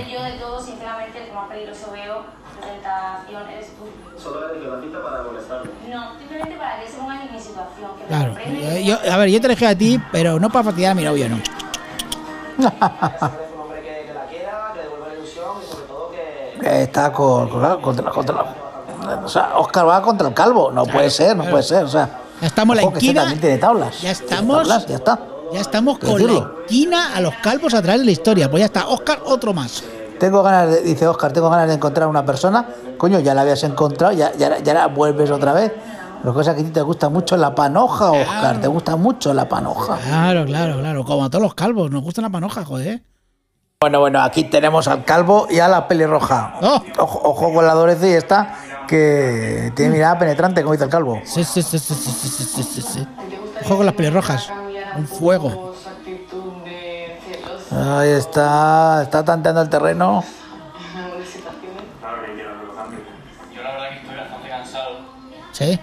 Claro. 8.08 8.34
Eh, 8.38 8.84
yo, 8.84 8.98
a 9.10 9.16
ver, 9.16 9.28
yo 9.28 9.40
te 9.40 9.48
dejé 9.48 9.66
a 9.66 9.76
ti, 9.76 10.00
pero 10.10 10.38
no 10.40 10.50
para 10.50 10.64
fastidiar 10.64 10.92
a 10.92 10.94
mi 10.94 11.04
novio, 11.04 11.28
no. 11.28 11.38
Está 16.70 17.12
con, 17.12 17.48
con- 17.48 17.80
contra, 17.80 18.10
contra, 18.10 18.44
o 19.24 19.28
sea, 19.28 19.52
Oscar 19.58 19.88
va 19.88 20.02
contra 20.02 20.28
el 20.28 20.34
calvo. 20.34 20.70
No 20.70 20.84
puede 20.84 21.10
ser, 21.10 21.36
no 21.36 21.44
puede 21.44 21.62
ser. 21.62 21.84
O 21.84 21.88
sea, 21.88 22.20
Ya 22.40 22.46
estamos 22.46 22.76
la 22.76 22.82
esquina. 22.82 23.20
también 23.22 23.40
tiene 23.40 23.58
tablas. 23.58 23.94
Ya 24.00 24.12
Tiene 24.12 24.24
estamos- 24.24 24.56
tablas, 24.58 24.86
ya 24.86 24.96
está. 24.96 25.18
Ya 25.52 25.60
estamos 25.60 25.98
¿Qué 25.98 26.06
con 26.06 26.26
la 26.26 26.50
esquina 26.66 27.16
a 27.16 27.20
los 27.22 27.34
calvos 27.36 27.72
a 27.72 27.80
través 27.80 28.00
de 28.00 28.04
la 28.06 28.10
historia. 28.12 28.50
Pues 28.50 28.60
ya 28.60 28.66
está, 28.66 28.86
Oscar, 28.88 29.20
otro 29.24 29.54
más. 29.54 29.82
Tengo 30.20 30.42
ganas, 30.42 30.68
de, 30.70 30.80
dice 30.82 31.06
Oscar, 31.08 31.32
tengo 31.32 31.48
ganas 31.48 31.68
de 31.68 31.74
encontrar 31.74 32.04
a 32.04 32.08
una 32.08 32.26
persona. 32.26 32.66
Coño, 32.98 33.18
ya 33.20 33.32
la 33.34 33.42
habías 33.42 33.62
encontrado, 33.64 34.12
ya, 34.12 34.32
ya, 34.36 34.58
ya 34.58 34.74
la 34.74 34.86
vuelves 34.88 35.30
otra 35.30 35.52
vez. 35.54 35.72
Lo 36.24 36.32
que 36.32 36.38
pasa 36.38 36.50
es 36.50 36.56
que 36.56 36.62
a 36.62 36.64
ti 36.66 36.70
te 36.72 36.82
gusta 36.82 37.08
mucho 37.08 37.36
la 37.36 37.54
panoja, 37.54 38.10
Oscar. 38.10 38.60
Te 38.60 38.66
gusta 38.66 38.96
mucho 38.96 39.32
la 39.32 39.48
panoja. 39.48 39.96
Claro, 39.98 40.44
claro, 40.44 40.78
claro. 40.80 41.04
Como 41.04 41.24
a 41.24 41.30
todos 41.30 41.42
los 41.42 41.54
calvos, 41.54 41.90
nos 41.92 42.02
gusta 42.02 42.20
la 42.20 42.28
panoja, 42.30 42.64
joder. 42.64 43.02
Bueno, 43.80 44.00
bueno, 44.00 44.20
aquí 44.20 44.42
tenemos 44.42 44.88
al 44.88 45.04
calvo 45.04 45.46
y 45.48 45.60
a 45.60 45.68
la 45.68 45.86
pelirroja. 45.86 46.54
Oh. 46.60 46.82
Ojo, 46.98 47.20
ojo, 47.22 47.54
con 47.54 47.64
la 47.64 47.74
Dorothy 47.74 48.08
esta 48.08 48.56
que 48.88 49.70
tiene 49.76 49.92
mirada 49.92 50.18
penetrante, 50.18 50.62
como 50.62 50.72
dice 50.72 50.86
el 50.86 50.90
calvo. 50.90 51.20
Sí, 51.24 51.44
sí, 51.44 51.62
sí, 51.62 51.78
sí, 51.78 51.94
sí, 51.94 52.64
sí, 52.64 52.82
sí. 52.82 53.08
Ojo 53.64 53.76
con 53.76 53.86
las 53.86 53.94
pelirrojas. 53.94 54.50
Un 54.96 55.06
fuego. 55.06 55.76
Ahí 57.70 58.08
está, 58.10 59.02
está 59.04 59.24
tanteando 59.24 59.62
el 59.62 59.70
terreno. 59.70 60.24
Sí 65.52 65.78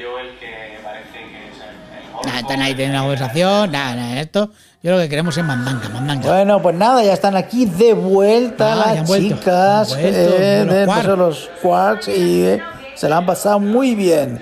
yo 0.00 0.18
el 0.18 0.38
que 0.38 0.78
parece 0.82 1.12
que 1.12 1.48
es 1.48 1.58
el, 1.58 2.04
el 2.06 2.12
golfo, 2.12 2.26
Nada, 2.26 2.40
están 2.40 2.60
ahí 2.62 2.72
teniendo 2.74 2.98
una 2.98 3.02
conversación. 3.02 3.72
Nada, 3.72 3.94
nada, 3.96 4.20
esto. 4.20 4.50
Yo 4.82 4.92
lo 4.92 4.98
que 4.98 5.08
queremos 5.08 5.36
es 5.36 5.44
mandanga, 5.44 5.88
mandanga. 5.88 6.28
Bueno, 6.30 6.60
pues 6.60 6.76
nada, 6.76 7.02
ya 7.02 7.14
están 7.14 7.36
aquí 7.36 7.64
de 7.64 7.94
vuelta 7.94 8.72
Ah, 8.72 8.94
las 8.94 9.08
vuelto, 9.08 9.36
chicas 9.36 9.88
vuelto, 9.90 10.08
eh, 10.10 10.64
los 10.66 10.74
de 10.74 10.84
Quarks. 10.84 11.06
pues, 11.06 11.18
los 11.18 11.50
Quarks 11.62 12.08
y 12.08 12.46
eh, 12.46 12.62
se 12.94 13.08
la 13.08 13.16
han 13.18 13.26
pasado 13.26 13.58
muy 13.60 13.94
bien. 13.94 14.40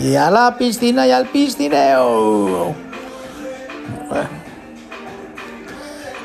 Y 0.00 0.16
a 0.16 0.28
la 0.28 0.56
piscina 0.58 1.06
y 1.06 1.12
al 1.12 1.26
piscineo. 1.26 2.74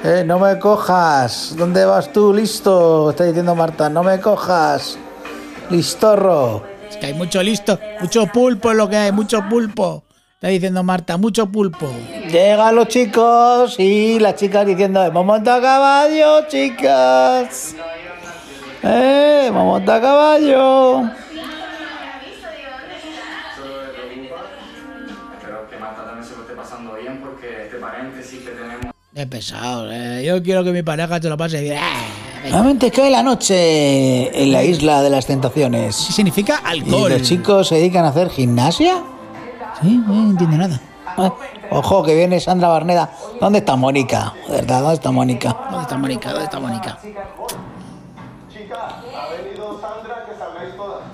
Eh, 0.04 0.24
no 0.26 0.39
me 0.39 0.58
cojas. 0.58 1.54
¿Dónde 1.58 1.86
vas 1.86 2.12
tú? 2.12 2.34
Listo. 2.34 3.12
Está 3.12 3.26
diciendo 3.26 3.54
Marta. 3.54 3.89
No 3.89 4.02
me 4.02 4.19
cojas. 4.19 4.98
Listorro. 5.69 6.63
Que 7.00 7.08
hay 7.08 7.14
mucho 7.14 7.42
listo, 7.42 7.80
mucho 8.02 8.28
pulpo 8.28 8.72
es 8.72 8.78
lo 8.78 8.90
que 8.90 8.98
hay, 8.98 9.12
mucho 9.12 9.42
pulpo. 9.50 10.04
Está 10.36 10.48
diciendo 10.48 10.84
Marta, 10.84 11.18
mucho 11.18 11.48
pulpo. 11.48 11.92
Llegan 12.30 12.76
los 12.76 12.88
chicos 12.88 13.80
y 13.80 14.20
las 14.20 14.36
chicas 14.36 14.66
diciendo, 14.66 15.04
hemos 15.04 15.26
montado 15.26 15.60
a 15.60 15.62
caballo, 15.62 16.48
chicas. 16.48 17.76
Eh, 18.84 19.46
hemos 19.48 19.66
montado 19.66 19.98
a 19.98 20.02
caballo. 20.02 21.12
Es 29.14 29.26
pesado, 29.26 29.92
eh. 29.92 30.24
Yo 30.26 30.42
quiero 30.42 30.64
que 30.64 30.72
mi 30.72 30.84
pareja 30.84 31.20
te 31.20 31.28
lo 31.28 31.36
pase 31.36 31.62
bien. 31.62 31.80
Nuevamente 32.43 32.89
cae 32.91 33.10
la 33.12 33.21
noche 33.21 34.41
en 34.43 34.52
la 34.52 34.63
isla 34.63 35.02
de 35.02 35.10
las 35.10 35.25
tentaciones. 35.25 35.95
Sí 35.95 36.13
significa 36.13 36.62
¿Y 36.63 36.80
alcohol. 36.80 37.12
los 37.12 37.21
chicos 37.23 37.67
se 37.67 37.75
dedican 37.75 38.06
a 38.06 38.10
hacer 38.10 38.30
gimnasia? 38.30 39.04
Sí, 39.82 40.02
no 40.08 40.32
entiendo 40.32 40.58
nada. 40.58 40.80
Eh, 41.17 41.32
Ojo, 41.71 42.02
que 42.04 42.15
viene 42.15 42.39
Sandra 42.39 42.69
Barneda. 42.69 43.12
¿Dónde 43.39 43.60
está 43.60 43.75
Mónica? 43.75 44.34
¿Verdad? 44.47 44.80
¿Dónde 44.82 44.95
está 44.95 45.12
Mónica? 45.12 45.56
¿Dónde 45.69 45.82
está 45.84 45.97
Mónica? 45.97 46.30
¿Dónde 46.30 46.45
está 46.45 46.60
Mónica? 46.60 46.97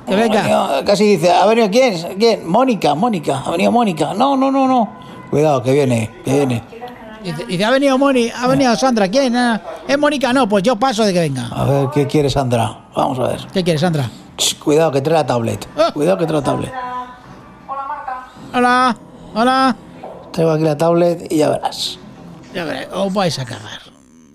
Que 0.07 0.15
venga. 0.15 0.83
Casi 0.85 1.05
dice, 1.05 1.31
¿ha 1.31 1.45
venido 1.45 1.69
quién? 1.69 2.17
¿Quién? 2.17 2.47
Mónica, 2.47 2.93
Mónica. 2.95 3.41
Ha 3.45 3.51
venido 3.51 3.71
Mónica. 3.71 4.13
No, 4.13 4.37
no, 4.37 4.51
no, 4.51 4.67
no. 4.67 4.89
Cuidado, 5.29 5.61
que 5.63 5.73
viene, 5.73 6.11
que 6.23 6.31
viene. 6.33 6.63
Dice, 7.47 7.65
ha 7.65 7.71
venido 7.71 7.97
Moni, 7.97 8.29
ha 8.29 8.47
venido 8.47 8.75
Sandra. 8.75 9.07
¿Quién? 9.09 9.35
Ah, 9.35 9.59
¿Es 9.87 9.99
Mónica? 9.99 10.33
No, 10.33 10.49
pues 10.49 10.63
yo 10.63 10.75
paso 10.77 11.03
de 11.05 11.13
que 11.13 11.19
venga. 11.19 11.47
A 11.47 11.63
ver, 11.65 11.89
¿qué 11.93 12.07
quiere 12.07 12.29
Sandra? 12.29 12.87
Vamos 12.95 13.19
a 13.19 13.27
ver. 13.27 13.47
¿Qué 13.53 13.63
quieres, 13.63 13.81
Sandra? 13.81 14.09
Ch, 14.35 14.57
Cuidado, 14.57 14.91
que 14.91 15.01
trae 15.01 15.15
la 15.17 15.25
tablet. 15.25 15.67
Ah. 15.77 15.91
Cuidado, 15.93 16.17
que 16.17 16.25
trae 16.25 16.39
la 16.39 16.43
tablet. 16.43 16.73
Hola, 18.53 18.97
hola. 19.33 19.75
Traigo 20.31 20.51
aquí 20.51 20.63
la 20.63 20.77
tablet 20.77 21.31
y 21.31 21.37
ya 21.37 21.49
verás. 21.49 21.99
Ya 22.53 22.63
veréis, 22.63 22.87
os 22.93 23.13
vais 23.13 23.37
a 23.37 23.45
cagar. 23.45 23.81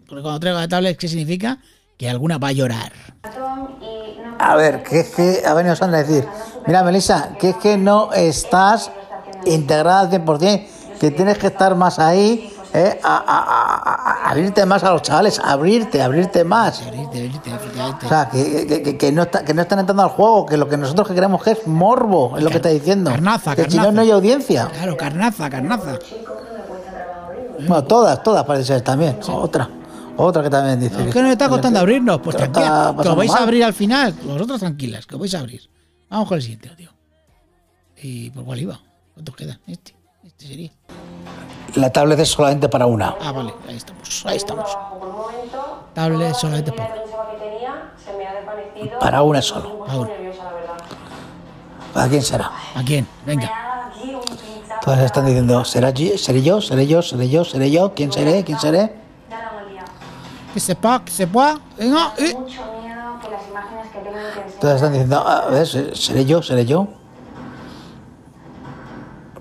Porque 0.09 0.23
cuando 0.23 0.41
traigo 0.41 0.59
la 0.59 0.69
tablet, 0.69 0.97
¿qué 0.97 1.09
significa? 1.09 1.59
Que 1.99 2.09
alguna 2.09 2.39
va 2.39 2.49
a 2.49 2.53
llorar. 2.53 2.93
A 4.39 4.57
ver, 4.57 4.83
que 4.83 5.01
es 5.01 5.11
que 5.11 5.43
ha 5.47 5.53
venido 5.55 5.75
Sandra 5.75 5.99
a 5.99 6.03
decir, 6.03 6.27
mira, 6.67 6.83
Melissa, 6.83 7.37
que 7.39 7.51
es 7.51 7.57
que 7.57 7.77
no 7.77 8.13
estás 8.13 8.91
integrada 9.47 10.01
al 10.01 10.11
100%, 10.11 10.67
que 11.01 11.11
tienes 11.11 11.39
que 11.39 11.49
estar 11.49 11.75
más 11.75 11.99
ahí, 11.99 12.53
¿eh? 12.75 13.01
a, 13.03 13.17
a- 13.17 13.45
a- 13.45 14.27
a 14.27 14.31
abrirte 14.31 14.65
más 14.67 14.83
a 14.85 14.93
los 14.93 15.03
chavales, 15.03 15.39
abrirte, 15.39 16.03
abrirte 16.03 16.45
más. 16.45 16.81
O 16.83 18.09
sea, 18.09 18.29
que, 18.31 18.97
que- 18.99 19.13
no 19.13 19.23
está, 19.23 19.45
que 19.45 19.55
no 19.55 19.63
están 19.63 19.79
entrando 19.81 20.03
al 20.03 20.11
juego, 20.11 20.47
que 20.47 20.57
lo 20.57 20.69
que 20.69 20.77
nosotros 20.77 21.09
que 21.09 21.15
queremos 21.15 21.43
que 21.43 21.53
es 21.53 21.67
morbo, 21.67 22.37
es 22.37 22.43
lo 22.45 22.51
que 22.51 22.57
está 22.57 22.69
diciendo. 22.69 23.11
Carnaza, 23.11 23.55
que 23.57 23.71
si 23.71 23.77
no, 23.77 23.91
no 23.93 24.01
hay 24.03 24.11
audiencia. 24.11 24.69
Claro, 24.73 24.97
carnaza, 24.97 25.51
carnaza. 25.51 25.99
Bueno, 27.59 27.85
todas, 27.85 28.23
todas 28.23 28.45
parece 28.45 28.67
ser 28.67 28.81
también. 28.83 29.19
Otra, 29.29 29.69
otra 30.17 30.43
que 30.43 30.51
también 30.51 30.81
dice. 30.81 31.11
¿Qué 31.11 31.23
nos 31.23 31.33
está 31.33 31.49
costando 31.49 31.79
abrirnos? 31.81 32.21
Pues 32.21 32.37
tranquila, 32.37 32.95
que 33.03 33.09
os 33.09 33.17
vais 33.17 33.31
a 33.33 33.43
abrir 33.43 33.65
al 33.65 33.75
final. 33.75 34.15
Vosotros 34.25 34.61
tranquilas, 34.61 35.07
que 35.07 35.15
os 35.17 35.21
vais 35.21 35.35
a 35.35 35.41
abrir. 35.41 35.63
Vamos 36.09 36.29
con 36.29 36.37
el 36.37 36.43
siguiente, 36.43 36.71
tío. 36.77 36.91
¿Y 38.03 38.31
por 38.31 38.45
cuál 38.45 38.61
iba? 38.61 38.81
¿Cuántos 39.15 39.37
queda? 39.37 39.61
Este. 39.67 39.95
Este 40.25 40.47
sería. 40.47 40.71
La 41.75 41.91
tablet 41.91 42.19
es 42.21 42.29
solamente 42.31 42.69
para 42.69 42.87
una. 42.87 43.15
Ah, 43.21 43.33
vale, 43.33 43.55
ahí 43.69 43.77
estamos. 43.77 44.25
Ahí 44.27 44.37
estamos. 44.37 44.77
Tablet 45.95 46.35
solamente 46.35 46.71
ha 46.71 46.95
desvanecido. 46.95 48.99
Para 48.99 49.23
una 49.23 49.43
solo. 49.43 49.85
Verdad. 49.87 50.09
¿Para 51.95 52.09
quién 52.09 52.23
será? 52.23 52.51
¿A 52.75 52.83
quién? 52.85 53.07
Venga. 53.27 53.51
Todas 54.83 55.01
están 55.01 55.27
diciendo, 55.27 55.65
¿será 55.65 55.91
yo? 55.91 56.17
¿Seré 56.17 56.43
yo? 56.43 56.61
¿Seré 56.61 56.87
yo? 56.87 57.03
¿Seré 57.03 57.29
yo? 57.29 57.45
¿Seré 57.45 57.71
yo? 57.71 57.95
¿Quién 57.95 58.13
seré? 58.13 58.45
¿Quién 58.45 58.59
seré? 58.59 58.95
Que 60.55 60.61
sepa, 60.61 61.03
que 61.05 61.13
sepa. 61.13 61.59
Venga. 61.79 62.13
eh. 62.19 62.35
Mucho 62.35 62.61
miedo 62.81 63.19
que 63.23 63.31
las 63.31 63.47
imágenes 63.49 63.87
que 63.93 63.99
tengo 64.01 64.17
que 64.17 64.41
enseñar. 64.41 64.61
Todas 64.61 64.77
están 64.77 64.93
diciendo, 64.93 65.19
a 65.19 65.47
ver, 65.47 65.97
¿seré 65.97 66.25
yo? 66.25 66.43
¿Seré 66.43 66.67
yo? 66.67 66.89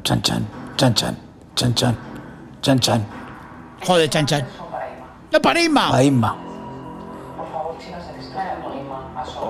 Chan 0.04 0.22
chan, 0.22 0.48
chan 0.76 0.94
chan, 0.94 1.18
chan 1.56 1.74
chan, 1.76 1.98
chan 2.62 2.80
chan. 2.80 3.06
Joder, 3.86 4.10
chan 4.10 4.26
chan. 4.26 4.48
¡No 5.32 5.42
para 5.42 5.62
Isma! 5.62 5.96
A 5.96 6.04
Inma. 6.04 6.36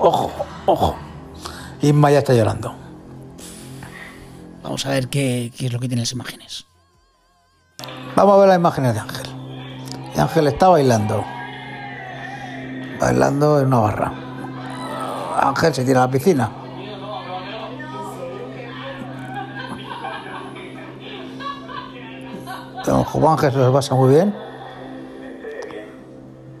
Ojo, 0.02 0.30
ojo. 0.66 0.96
Inma 1.82 2.10
ya 2.10 2.18
está 2.18 2.34
llorando. 2.34 2.74
Vamos 4.62 4.84
a 4.86 4.90
ver 4.90 5.08
qué, 5.08 5.52
qué 5.56 5.66
es 5.66 5.72
lo 5.72 5.78
que 5.78 5.88
tienen 5.88 6.02
las 6.02 6.12
imágenes. 6.12 6.66
Vamos 8.14 8.34
a 8.34 8.38
ver 8.38 8.48
las 8.48 8.58
imágenes 8.58 8.94
de 8.94 9.00
Ángel. 9.00 9.26
Y 10.14 10.20
Ángel 10.20 10.46
está 10.48 10.68
bailando. 10.68 11.24
Bailando 13.00 13.60
en 13.60 13.66
una 13.68 13.78
barra. 13.78 14.12
Ángel 15.40 15.74
se 15.74 15.84
tira 15.84 16.04
a 16.04 16.06
la 16.06 16.12
piscina. 16.12 16.59
Don 22.90 23.04
Juan 23.04 23.34
Ángel 23.34 23.52
se 23.52 23.58
lo 23.58 23.72
pasa 23.72 23.94
muy 23.94 24.10
bien. 24.14 24.34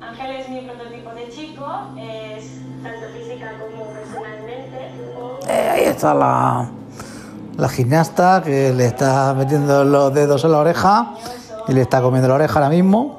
Ángel 0.00 0.30
es 0.36 0.48
mi 0.48 0.60
prototipo 0.60 1.10
de 1.10 1.28
chico, 1.28 1.66
es 1.98 2.44
tanto 2.84 3.06
física 3.12 3.54
como 3.58 3.86
personalmente. 3.86 4.92
Eh, 5.48 5.70
ahí 5.72 5.84
está 5.86 6.14
la, 6.14 6.70
la 7.56 7.68
gimnasta 7.68 8.42
que 8.44 8.72
le 8.72 8.86
está 8.86 9.34
metiendo 9.34 9.82
los 9.82 10.14
dedos 10.14 10.44
en 10.44 10.52
la 10.52 10.58
oreja 10.58 11.14
y 11.66 11.72
le 11.72 11.80
está 11.80 12.00
comiendo 12.00 12.28
la 12.28 12.36
oreja 12.36 12.60
ahora 12.60 12.70
mismo. 12.70 13.18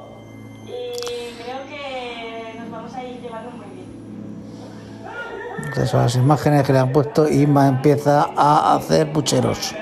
Y 0.64 1.34
creo 1.42 1.66
que 1.68 2.58
nos 2.60 2.70
vamos 2.70 2.94
a 2.94 3.04
ir 3.04 3.20
llevando 3.20 3.50
muy 3.50 3.66
bien. 3.74 5.68
Estas 5.68 5.90
son 5.90 6.00
las 6.00 6.14
imágenes 6.14 6.66
que 6.66 6.72
le 6.72 6.78
han 6.78 6.92
puesto 6.92 7.28
y 7.28 7.42
Inma 7.42 7.68
empieza 7.68 8.30
a 8.34 8.74
hacer 8.74 9.12
pucheros. 9.12 9.74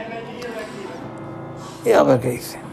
Y 1.85 1.93
a 1.93 2.03
ver 2.03 2.19
qué 2.19 2.31
dice. 2.31 2.70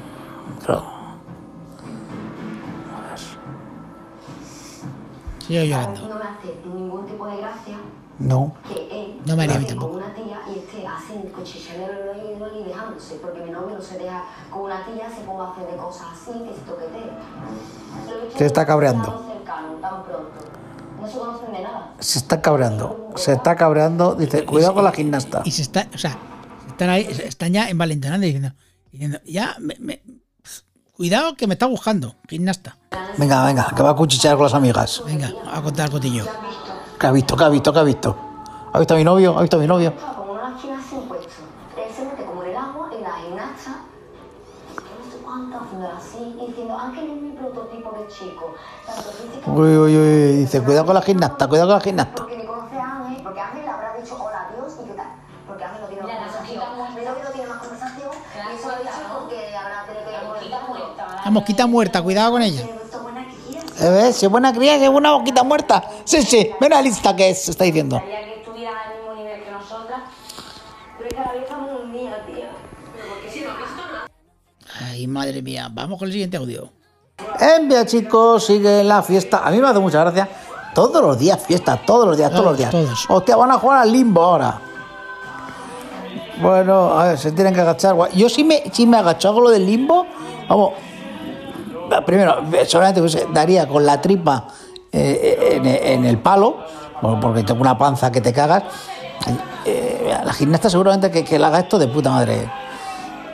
Sigo 5.48 5.60
¿Sabes 5.60 5.70
llorando. 5.70 6.02
no 6.10 6.16
me 6.16 6.26
hace 6.26 6.56
ningún 6.66 7.06
tipo 7.06 7.28
de 7.28 7.38
gracia 7.38 7.78
No. 8.20 8.54
que 8.68 9.02
él 9.04 9.22
No 9.26 9.36
me 9.38 9.44
haría 9.44 9.56
a 9.56 9.60
mí 9.60 9.66
tampoco. 9.66 9.94
con 9.94 10.04
una 10.04 10.14
tía 10.14 10.40
y 10.54 10.60
esté 10.60 11.32
cuchilladero 11.32 11.94
en 12.14 12.20
el 12.20 12.42
oído 12.42 12.60
y 12.60 12.64
dejándose, 12.68 13.16
porque 13.22 13.42
mi 13.42 13.52
novio 13.52 13.76
no 13.76 13.82
se 13.82 13.98
deja 14.00 14.24
con 14.52 14.64
una 14.64 14.86
tía, 14.86 15.10
se 15.10 15.22
ponga 15.24 15.46
a 15.46 15.52
hacer 15.54 15.68
de 15.72 15.78
cosas 15.78 16.08
así, 16.14 16.32
que 16.40 16.54
se 16.54 16.62
toquetee. 16.62 18.38
Se 18.38 18.46
está 18.46 18.66
cabreando. 18.66 19.24
No 21.00 21.08
se 21.08 21.18
conocen 21.20 21.52
de 21.54 21.62
nada. 21.62 21.94
Se 22.00 22.20
está 22.20 22.42
cabreando. 22.42 23.12
Se 23.16 23.34
está 23.34 23.56
cabreando. 23.56 24.16
Dice, 24.16 24.46
cuidado 24.46 24.74
con 24.74 24.84
la 24.84 24.92
gimnasta. 24.92 25.42
Y 25.46 25.52
se 25.52 25.62
está, 25.62 25.88
o 25.94 25.98
sea, 25.98 26.18
están 26.68 26.90
ahí, 26.90 27.08
están 27.24 27.54
ya 27.54 27.70
envalentonando 27.70 28.26
diciendo, 28.26 28.52
diciendo 28.92 29.20
ya, 29.26 29.56
me- 29.60 29.78
me- 29.80 30.02
cuidado 30.94 31.36
que 31.36 31.46
me 31.48 31.54
está 31.54 31.68
buscando, 31.68 32.16
gimnasta. 32.28 32.78
Venga, 33.17 33.45
venga, 33.45 33.73
que 33.76 33.84
va 33.84 33.89
a 33.89 33.95
cuchichear 33.95 34.36
con 34.36 34.43
las 34.43 34.54
amigas. 34.54 35.04
Venga, 35.06 35.32
a 35.52 35.62
contar 35.62 35.86
el 35.88 35.91
cotillo. 35.91 36.26
¿Qué 37.00 37.08
ha 37.08 37.12
visto? 37.12 37.36
¿Qué 37.36 37.43
ha 37.43 37.50
visto? 37.50 37.73
¿Qué 37.73 37.80
ha 37.80 37.84
visto? 37.84 38.15
¿Ha 38.73 38.80
visto 38.80 38.93
a 38.93 38.97
mi 38.97 39.04
novio? 39.04 39.38
¿Ha 39.38 39.41
visto 39.41 39.58
a 39.58 39.60
mi 39.60 39.67
novio? 39.67 39.93
Uy, 49.47 49.78
uy, 49.78 49.97
uy. 49.97 50.38
Dice, 50.38 50.62
cuidado 50.62 50.86
con 50.86 50.95
la 50.95 51.02
gimnasta, 51.02 51.47
cuidado 51.47 51.69
con 51.69 51.78
la 51.78 51.84
gimnasta. 51.84 52.15
Porque 52.15 52.38
ni 52.38 52.45
conoce 52.45 52.78
a 52.78 52.95
Ángel, 52.97 53.23
porque 53.23 53.39
Ángel 53.39 53.63
le 53.63 53.69
habrá 53.69 53.93
dicho 53.93 54.15
hola 54.21 54.50
Dios 54.56 54.73
y 54.84 54.88
qué 54.88 54.93
tal. 54.93 55.08
Porque 55.47 55.63
Ángel 55.63 55.82
no 55.82 55.88
tiene 55.88 56.04
más 56.04 56.17
conversación. 56.17 56.63
Mi 56.95 57.06
novio 57.06 57.23
no 57.23 57.30
tiene 57.32 57.50
más 57.50 57.58
conversación. 57.60 58.12
Y 58.12 58.56
eso 58.56 58.67
lo 58.67 58.73
ha 58.73 58.80
dicho 58.80 58.91
porque 59.19 59.56
habrá 59.56 59.86
tenido 59.86 60.06
que 60.06 60.67
molestarlo. 60.67 61.23
La 61.26 61.32
mosquita 61.32 61.67
muerta, 61.67 62.02
cuidado 62.02 62.32
con 62.32 62.41
ella. 62.41 62.63
Pero 62.65 62.82
esto 62.84 62.97
es 62.97 63.04
buena 63.04 63.28
que 63.28 63.36
quieras. 63.36 63.65
¿Eh, 63.65 63.67
¿Ves? 63.80 64.16
Si 64.16 64.26
es 64.26 64.32
buena 64.32 64.54
cría, 64.54 64.78
si 64.78 64.86
es 64.86 64.90
una 64.90 65.13
boquita 65.13 65.44
muerta. 65.44 65.84
Sí, 66.04 66.22
sí. 66.24 66.50
Ven 66.60 66.74
a 66.74 66.78
la 66.78 66.82
lista 66.82 67.16
que 67.16 67.30
es, 67.30 67.50
está 67.50 67.63
diciendo. 67.63 68.02
que 68.04 68.36
estuviera 68.40 68.72
al 68.72 68.98
mismo 68.98 69.13
nivel 69.16 69.44
que 69.44 69.52
nosotras. 69.52 70.02
Pero 70.98 71.10
es 71.10 71.13
que 71.13 71.20
la. 71.20 71.48
Pero 72.28 73.08
porque 73.10 73.32
si 73.32 73.42
no, 73.42 73.52
Ay, 74.80 75.08
madre 75.08 75.42
mía, 75.42 75.70
vamos 75.72 75.98
con 76.00 76.08
el 76.08 76.12
siguiente 76.12 76.38
audio. 76.38 76.72
Envia, 77.40 77.86
chicos, 77.86 78.46
sigue 78.46 78.84
la 78.84 79.02
fiesta. 79.02 79.42
A 79.44 79.52
mí 79.52 79.60
me 79.60 79.68
hace 79.68 79.80
mucha 79.80 80.00
gracia. 80.02 80.30
Todos 80.74 81.02
los 81.02 81.18
días 81.18 81.42
fiesta, 81.42 81.82
todos 81.84 82.06
los 82.08 82.18
días, 82.18 82.30
todos, 82.32 82.46
los 82.46 82.58
días. 82.58 82.70
Todos. 82.70 83.06
Hostia, 83.10 83.36
van 83.36 83.52
a 83.52 83.58
jugar 83.58 83.80
al 83.80 83.92
limbo 83.92 84.22
ahora. 84.22 84.62
Bueno, 86.40 87.00
a 87.00 87.06
ver, 87.06 87.18
se 87.18 87.32
tienen 87.32 87.54
que 87.54 87.62
agachar. 87.62 87.96
Yo 88.13 88.30
sí 88.30 88.44
me, 88.44 88.63
sí 88.72 88.86
me 88.86 88.98
agacho, 88.98 89.30
hago 89.30 89.42
lo 89.42 89.50
del 89.50 89.66
limbo. 89.66 90.06
Vamos. 90.48 90.74
Primero, 92.06 92.43
solamente 92.67 93.02
pues, 93.02 93.17
daría 93.34 93.67
con 93.67 93.86
la 93.86 94.02
tripa 94.02 94.47
eh, 94.91 95.54
en, 95.54 95.65
en 95.65 96.06
el 96.06 96.19
palo, 96.19 96.58
bueno, 97.02 97.19
porque 97.19 97.43
tengo 97.43 97.62
una 97.62 97.78
panza 97.78 98.12
que 98.12 98.21
te 98.21 98.34
cagas. 98.34 98.63
Eh, 99.65 100.15
la 100.23 100.34
gimnasta 100.34 100.69
seguramente 100.69 101.12
que, 101.12 101.23
que 101.23 101.38
le 101.38 101.45
haga 101.45 101.60
esto 101.60 101.78
de 101.78 101.88
puta 101.88 102.12
madre. 102.12 102.50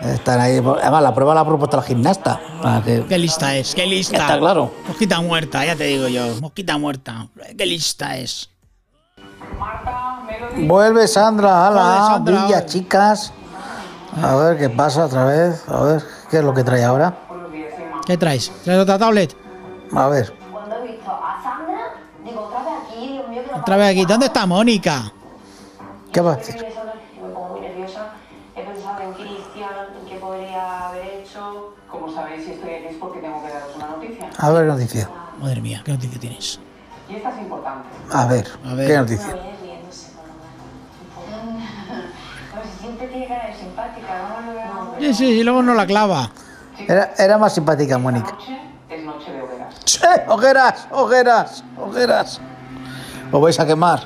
Están 0.02 0.42
ahí. 0.42 0.58
Además, 0.58 1.02
la 1.04 1.14
prueba 1.14 1.34
la 1.34 1.42
ha 1.42 1.46
propuesto 1.46 1.78
la 1.78 1.84
gimnasta. 1.84 2.40
Ah, 2.64 2.82
que- 2.84 3.06
Qué 3.06 3.18
lista 3.18 3.56
es, 3.56 3.74
qué 3.74 3.86
lista. 3.86 4.18
Está 4.18 4.38
claro. 4.40 4.72
Mosquita 4.88 5.22
muerta, 5.22 5.64
ya 5.66 5.76
te 5.76 5.86
digo 5.86 6.08
yo. 6.08 6.26
Mosquita 6.42 6.78
muerta. 6.78 7.28
Qué 7.58 7.66
lista 7.66 8.18
es. 8.18 8.50
Marta, 9.58 10.20
Melody. 10.26 10.68
Vuelve 10.68 11.08
Sandra, 11.08 11.72
Sandra, 11.74 12.20
brilla, 12.20 12.44
ahora. 12.58 12.66
chicas. 12.66 13.32
A 14.22 14.36
ver 14.36 14.58
qué 14.58 14.70
pasa 14.70 15.06
otra 15.06 15.26
vez. 15.26 15.64
A 15.70 15.82
ver 15.84 16.04
qué 16.30 16.38
es 16.40 16.44
lo 16.44 16.54
que 16.54 16.64
trae 16.64 16.84
ahora. 16.84 17.14
¿Qué 18.06 18.18
traes? 18.18 18.52
¿Traes 18.64 18.80
otra 18.80 18.98
tablet? 18.98 19.36
A 19.96 20.08
ver. 20.08 20.34
Cuando 20.52 20.76
he 20.78 20.88
visto 20.92 21.12
a 21.12 21.42
Sandra, 21.42 21.94
digo, 22.26 22.42
otra 22.42 22.60
vez 22.60 22.74
aquí, 22.88 23.08
Dios 23.14 23.30
mío, 23.30 23.42
que 23.44 23.52
no 23.52 23.58
Otra 23.58 23.78
vez 23.78 23.92
aquí. 23.92 24.06
¿Dónde 24.06 24.26
está 24.28 24.46
Mónica? 24.46 25.12
¿Qué 26.12 26.22
va 26.22 26.34
a 26.34 26.34
Yo 26.34 26.40
decir? 26.40 26.66
me 27.22 27.30
pongo 27.34 27.50
muy 27.50 27.62
nerviosa. 27.62 28.08
He 28.56 28.64
pensado 28.64 29.02
en 29.02 29.14
Cristian, 29.14 29.70
en 30.02 30.06
qué 30.10 30.16
podría 30.18 30.90
haber 30.90 31.06
hecho. 31.22 31.74
Como 31.90 32.14
sabéis, 32.14 32.46
si 32.46 32.52
estoy 32.52 32.74
aquí 32.74 32.86
es 32.88 32.96
porque 32.98 33.20
tengo 33.20 33.42
que 33.44 33.50
daros 33.54 33.76
una 33.76 33.88
noticia. 33.88 34.30
A 34.38 34.50
ver 34.52 34.66
noticia. 34.66 35.10
Madre 35.40 35.62
mía, 35.62 35.82
¿qué 35.86 35.92
noticia 35.94 36.20
tienes? 36.20 36.60
Y 37.10 37.16
esta 37.16 37.30
es 37.30 37.38
importante. 37.40 37.90
A 38.12 38.26
ver, 38.28 38.48
A 38.70 38.74
ver. 38.76 38.88
¿qué 38.88 38.98
noticia? 38.98 39.28
Veo. 39.34 39.44
Sí, 45.00 45.14
sí, 45.14 45.26
y 45.26 45.44
luego 45.44 45.62
no 45.64 45.74
la 45.74 45.86
clava. 45.86 46.30
Era, 46.80 47.14
era 47.18 47.38
más 47.38 47.54
simpática 47.54 47.96
Esta 47.96 47.98
Mónica. 48.00 48.32
noche 48.32 48.58
es 48.90 49.04
noche 49.04 49.32
de 49.32 49.42
hogueras. 49.42 49.76
¡Sí! 49.86 50.00
¡Ojeras! 50.28 50.88
¡Ojeras! 50.92 51.64
¡Ojeras! 51.78 52.42
Os 53.32 53.42
vais 53.42 53.60
a 53.60 53.66
quemar. 53.66 54.02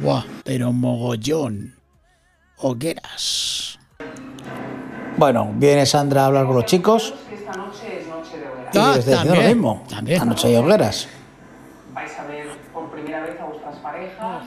Buah, 0.00 0.22
pero 0.44 0.72
mogollón. 0.72 1.74
Hogueras. 2.58 3.78
Bueno, 5.16 5.50
viene 5.54 5.84
Sandra 5.86 6.22
a 6.22 6.26
hablar 6.26 6.46
con 6.46 6.54
los 6.56 6.64
chicos 6.64 7.12
Que 7.28 7.34
esta 7.34 7.52
noche 7.52 8.00
es 8.00 8.06
noche 8.08 8.38
de 8.38 8.48
hogueras. 8.48 8.74
y 8.74 8.78
Ah, 8.78 8.92
les 8.96 9.04
diciendo 9.06 9.24
lo 9.24 9.34
también, 9.34 9.56
mismo. 9.56 9.84
también. 9.88 10.22
Anoche 10.22 10.48
hay 10.48 10.56
hogueras. 10.56 11.08
Vais 11.92 12.18
a 12.18 12.24
ver 12.24 12.48
por 12.72 12.90
primera 12.90 13.22
vez 13.22 13.40
a 13.40 13.44
vuestras 13.46 13.76
parejas 13.78 14.42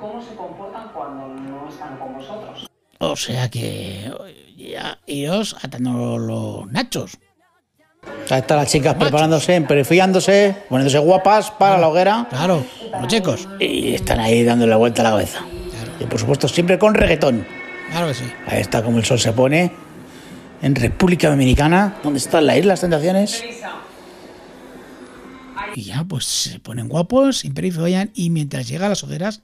cómo 0.00 0.20
se 0.22 0.34
comportan 0.34 0.88
cuando 0.92 1.28
no 1.28 1.68
están 1.68 1.96
con 1.98 2.14
vosotros. 2.16 2.66
O 2.98 3.16
sea 3.16 3.48
que 3.48 4.12
iros 5.06 5.56
atando 5.62 6.18
los 6.18 6.70
nachos. 6.70 7.18
Ahí 8.30 8.40
están 8.40 8.58
las 8.58 8.70
chicas 8.70 8.94
preparándose, 8.94 9.60
perfilándose, 9.62 10.56
poniéndose 10.68 10.98
guapas 10.98 11.50
para 11.50 11.78
la 11.78 11.88
hoguera. 11.88 12.26
Claro, 12.30 12.64
los 12.92 13.08
chicos. 13.08 13.48
Y 13.58 13.94
están 13.94 14.20
ahí 14.20 14.44
dándole 14.44 14.70
la 14.70 14.76
vuelta 14.76 15.02
a 15.02 15.04
la 15.04 15.10
cabeza. 15.10 15.40
Y 15.98 16.04
por 16.04 16.18
supuesto, 16.18 16.48
siempre 16.48 16.78
con 16.78 16.94
reggaetón. 16.94 17.46
Claro 17.90 18.08
que 18.08 18.14
sí. 18.14 18.24
Ahí 18.46 18.60
está 18.60 18.82
como 18.82 18.98
el 18.98 19.04
sol 19.04 19.18
se 19.18 19.32
pone. 19.32 19.72
En 20.62 20.74
República 20.74 21.28
Dominicana, 21.30 21.96
donde 22.02 22.18
están 22.18 22.46
las 22.46 22.58
Islas 22.58 22.80
Tentaciones. 22.80 23.42
Y 25.74 25.82
ya, 25.82 26.04
pues 26.04 26.24
se 26.24 26.60
ponen 26.60 26.88
guapos, 26.88 27.44
imperifollan 27.44 28.10
y 28.14 28.30
mientras 28.30 28.68
llega 28.68 28.86
a 28.86 28.88
las 28.88 29.02
hogueras, 29.04 29.42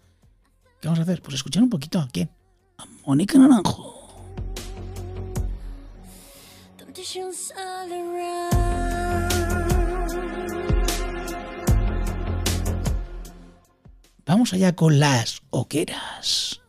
¿qué 0.80 0.88
vamos 0.88 0.98
a 0.98 1.02
hacer? 1.02 1.22
Pues 1.22 1.34
escuchar 1.34 1.62
un 1.62 1.70
poquito 1.70 1.98
a 2.00 2.08
quién. 2.08 2.30
A 2.78 2.84
Mónica 3.06 3.38
Naranjo. 3.38 3.95
Temptations 6.96 7.52
all 7.58 7.92
around. 7.92 9.36
Vamos 14.24 14.54
allá 14.54 14.74
con 14.74 14.98
las 14.98 15.42
hogueras. 15.50 16.62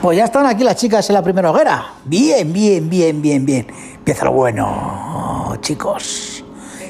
Pues 0.00 0.16
ya 0.16 0.24
están 0.24 0.46
aquí 0.46 0.64
las 0.64 0.76
chicas 0.76 1.10
en 1.10 1.14
la 1.14 1.22
primera 1.22 1.50
hoguera. 1.50 1.92
Bien, 2.06 2.50
bien, 2.54 2.88
bien, 2.88 3.20
bien, 3.20 3.44
bien. 3.44 3.66
Empieza 3.96 4.24
lo 4.24 4.32
bueno, 4.32 5.58
chicos 5.60 6.42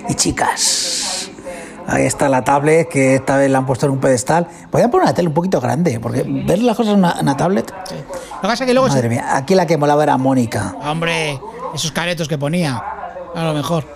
y 0.08 0.14
chicas. 0.14 1.28
Ahí 1.88 2.04
está 2.04 2.28
la 2.28 2.44
tablet 2.44 2.88
que 2.88 3.16
esta 3.16 3.36
vez 3.36 3.50
la 3.50 3.58
han 3.58 3.66
puesto 3.66 3.86
en 3.86 3.92
un 3.92 3.98
pedestal. 4.00 4.46
Voy 4.70 4.82
a 4.82 4.88
poner 4.90 5.06
una 5.06 5.14
tele 5.14 5.26
un 5.26 5.34
poquito 5.34 5.60
grande, 5.60 5.98
porque 5.98 6.22
ver 6.24 6.60
las 6.60 6.76
cosas 6.76 6.92
en 6.92 7.00
una, 7.00 7.14
en 7.14 7.22
una 7.22 7.36
tablet. 7.36 7.68
Lo 7.72 8.40
que 8.42 8.46
pasa 8.48 8.62
es 8.62 8.68
que 8.68 8.74
luego... 8.74 8.88
se- 8.88 8.94
Madre 8.94 9.08
mía, 9.08 9.36
aquí 9.36 9.56
la 9.56 9.66
que 9.66 9.76
molaba 9.76 10.04
era 10.04 10.16
Mónica. 10.16 10.76
Hombre, 10.84 11.40
esos 11.76 11.92
caretos 11.92 12.26
que 12.28 12.38
ponía. 12.38 12.76
A 13.34 13.44
lo 13.44 13.54
mejor. 13.54 13.86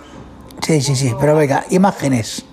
Sí, 0.61 0.81
sí, 0.81 0.95
sí, 0.95 1.11
pero 1.19 1.35
venga, 1.35 1.65
imágenes. 1.71 2.45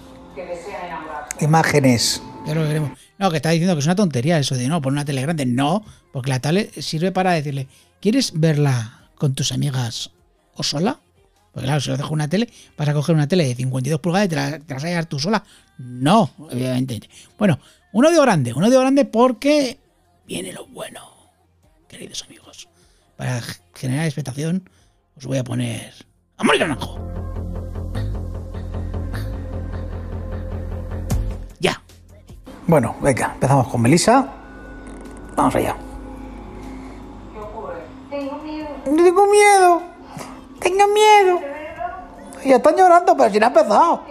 Imágenes. 1.40 2.22
Ya 2.46 2.54
lo 2.54 2.62
veremos. 2.62 2.98
No, 3.18 3.30
que 3.30 3.36
está 3.36 3.50
diciendo 3.50 3.74
que 3.74 3.80
es 3.80 3.86
una 3.86 3.94
tontería 3.94 4.38
eso 4.38 4.56
de 4.56 4.68
no, 4.68 4.80
poner 4.80 4.94
una 4.94 5.04
tele 5.04 5.22
grande. 5.22 5.44
No, 5.46 5.84
porque 6.12 6.30
la 6.30 6.40
tablet 6.40 6.80
sirve 6.80 7.12
para 7.12 7.32
decirle, 7.32 7.68
¿quieres 8.00 8.32
verla 8.34 9.10
con 9.16 9.34
tus 9.34 9.52
amigas 9.52 10.10
o 10.54 10.62
sola? 10.62 11.00
Porque 11.52 11.66
claro, 11.66 11.80
si 11.80 11.90
lo 11.90 11.96
dejo 11.96 12.14
una 12.14 12.28
tele, 12.28 12.48
vas 12.76 12.88
a 12.88 12.94
coger 12.94 13.14
una 13.14 13.28
tele 13.28 13.46
de 13.46 13.54
52 13.54 14.00
pulgadas 14.00 14.26
y 14.26 14.28
te 14.30 14.36
la, 14.36 14.50
te 14.58 14.68
la 14.68 14.74
vas 14.74 14.84
a 14.84 14.88
llevar 14.88 15.06
tú 15.06 15.18
sola. 15.18 15.44
No, 15.78 16.30
obviamente. 16.38 17.08
Bueno, 17.36 17.58
un 17.92 18.06
audio 18.06 18.22
grande, 18.22 18.52
un 18.52 18.64
audio 18.64 18.80
grande 18.80 19.04
porque 19.04 19.78
viene 20.26 20.52
lo 20.52 20.66
bueno, 20.66 21.00
queridos 21.88 22.24
amigos. 22.24 22.68
Para 23.16 23.42
generar 23.74 24.06
expectación, 24.06 24.70
os 25.18 25.26
voy 25.26 25.38
a 25.38 25.44
poner 25.44 25.92
a 26.36 26.44
Mónica 26.44 26.66
Naranjo. 26.66 26.96
Ya. 31.58 31.82
Bueno, 32.68 32.94
venga, 33.00 33.32
empezamos 33.34 33.66
con 33.66 33.82
Melissa. 33.82 34.28
Vamos 35.34 35.56
allá. 35.56 35.76
Tengo 38.10 38.38
miedo. 38.38 38.68
Tengo 38.84 39.26
miedo. 39.26 39.82
Tengo 40.60 40.86
miedo. 40.86 41.40
Ya 42.44 42.56
están 42.56 42.76
llorando, 42.76 43.16
pero 43.16 43.30
si 43.30 43.40
no 43.40 43.46
ha 43.46 43.48
empezado. 43.48 44.02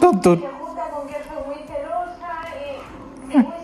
Tun, 0.00 0.20
tun. 0.22 0.40
Se 0.40 0.48
junta 0.48 0.90
con 0.90 1.06
que 1.06 1.12
soy 1.12 1.44
muy 1.46 1.56
celosa 1.66 2.30
y, 3.28 3.59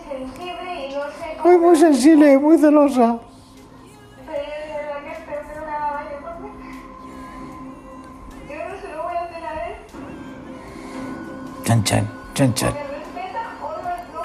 y 1.43 1.57
muy 1.57 1.75
sensible 1.75 2.33
y 2.33 2.37
Muy, 2.37 2.37
muy 2.37 2.37
sensible, 2.37 2.37
muy 2.39 2.57
celosa. 2.57 3.19
Chan, 11.63 11.83
chan, 11.83 12.07
chan, 12.33 12.53
chan. 12.53 12.73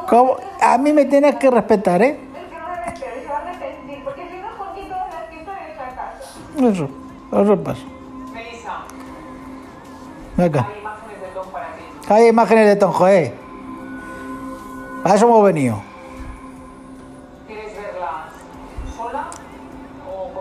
¿Cómo? 0.08 0.36
A 0.60 0.78
mí 0.78 0.92
me 0.92 1.04
tienes 1.06 1.36
que 1.36 1.50
respetar, 1.50 2.02
¿eh? 2.02 2.10
Es 2.10 2.50
que 2.50 2.58
no 2.58 2.68
me 2.68 2.76
respeta, 2.84 3.20
se 3.20 3.26
va 3.26 3.36
a 3.36 3.40
arrepentir, 3.40 4.04
porque 4.04 4.28
si 4.28 4.36
no 4.36 4.50
escondí 4.50 4.82
todas 4.82 5.08
las 5.12 5.28
fiestas 5.28 5.56
de 5.58 5.72
esta 5.72 5.86
casa. 5.88 6.72
Eso, 6.72 6.88
eso 7.42 7.64
pasa. 7.64 7.80
Melissa, 8.32 8.84
Venga. 10.36 10.68
hay 10.68 10.78
imágenes 10.78 11.20
de 11.20 11.26
Tom 11.34 11.46
para 11.50 11.66
ti. 11.66 11.82
Hay 12.12 12.28
imágenes 12.28 12.66
de 12.66 12.76
Tom 12.76 12.92
Joé. 12.92 13.34
A 15.04 15.14
eso 15.14 15.26
hemos 15.26 15.44
venido. 15.44 15.82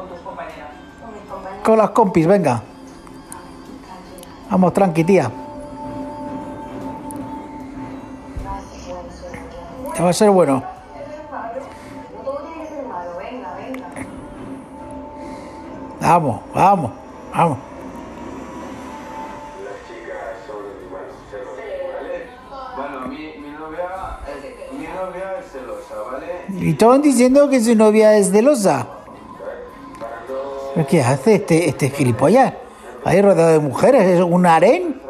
Con 0.02 0.10
tus 0.10 0.20
compañeras? 0.20 0.70
Con 1.00 1.14
mis 1.14 1.24
compañeros. 1.30 1.64
Con 1.64 1.78
las 1.78 1.90
compis, 1.92 2.28
venga. 2.28 2.62
Vamos, 4.50 4.74
tranqui, 4.74 5.04
tía. 5.04 5.32
Va 10.02 10.10
a 10.10 10.14
ser 10.14 10.32
bueno. 10.32 10.64
Vamos, 16.02 16.42
vamos, 16.54 16.92
vamos. 17.34 17.58
Bueno, 22.76 23.08
mi, 23.08 23.18
mi 23.38 23.52
novia, 23.58 24.20
es- 24.28 24.74
mi 24.74 24.86
novia 24.88 25.40
es 25.40 25.52
celosa, 25.52 25.96
¿vale? 26.12 26.46
Y 26.70 26.74
todos 26.74 27.02
diciendo 27.02 27.50
que 27.50 27.62
su 27.62 27.76
novia 27.76 28.18
es 28.18 28.32
celosa. 28.32 28.88
¿Pero 28.88 29.01
qué 30.88 31.02
hace 31.02 31.36
este, 31.36 31.68
este 31.70 31.90
gilipollas? 31.90 32.54
Ahí 33.04 33.22
rodeado 33.22 33.52
de 33.54 33.60
mujeres, 33.60 34.04
es 34.04 34.22
un 34.22 34.46
harén. 34.46 35.01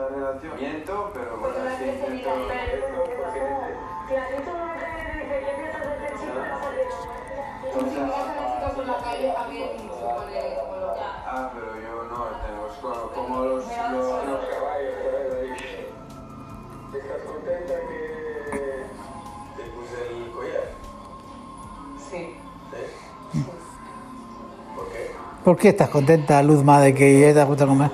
Qué? 25.62 25.69
¿Por 25.69 25.69
qué 25.69 25.69
estás 25.69 25.89
contenta, 25.89 26.41
Luzma, 26.41 26.82
de 26.82 26.93
que 26.93 27.32
te 27.34 27.43
gusta 27.43 27.67
comer? 27.67 27.91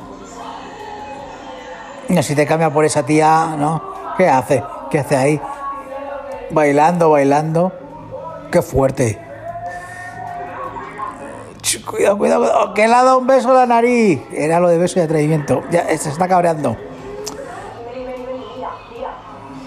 No, 2.07 2.23
si 2.23 2.33
te 2.33 2.45
cambia 2.45 2.71
por 2.71 2.85
esa 2.85 3.03
tía, 3.03 3.55
¿no? 3.57 3.81
¿Qué 4.17 4.27
hace? 4.27 4.63
¿Qué 4.89 4.99
hace 4.99 5.17
ahí? 5.17 5.41
Bailando, 6.49 7.09
bailando. 7.09 7.73
Qué 8.49 8.61
fuerte. 8.61 9.19
Cuidado, 11.85 12.17
cuidado, 12.17 12.41
cuidado. 12.41 12.73
Que 12.73 12.87
le 12.87 12.93
ha 12.93 13.03
dado 13.03 13.17
un 13.19 13.27
beso 13.27 13.51
a 13.51 13.53
la 13.53 13.65
nariz. 13.65 14.21
Era 14.31 14.61
lo 14.61 14.69
de 14.69 14.77
beso 14.77 14.99
y 14.99 15.01
atrevimiento. 15.01 15.63
Ya, 15.69 15.85
se 15.97 16.09
está 16.09 16.27
cabreando. 16.27 16.77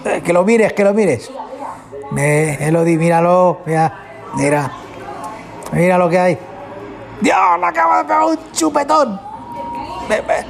Eh, 0.05 0.21
que 0.25 0.33
lo 0.33 0.43
mires, 0.43 0.73
que 0.73 0.83
lo 0.83 0.95
mires. 0.95 1.31
Eh, 2.17 2.57
Elodie, 2.61 2.97
míralo. 2.97 3.59
Mira, 3.67 3.93
mira. 4.35 4.71
Mira 5.71 5.97
lo 5.99 6.09
que 6.09 6.19
hay. 6.19 6.50
Dios, 7.21 7.59
le 7.59 7.65
acabo 7.65 7.97
de 7.97 8.03
pegar 8.03 8.23
un 8.23 8.51
chupetón. 8.51 9.19
Me, 10.09 10.21
me, 10.21 10.45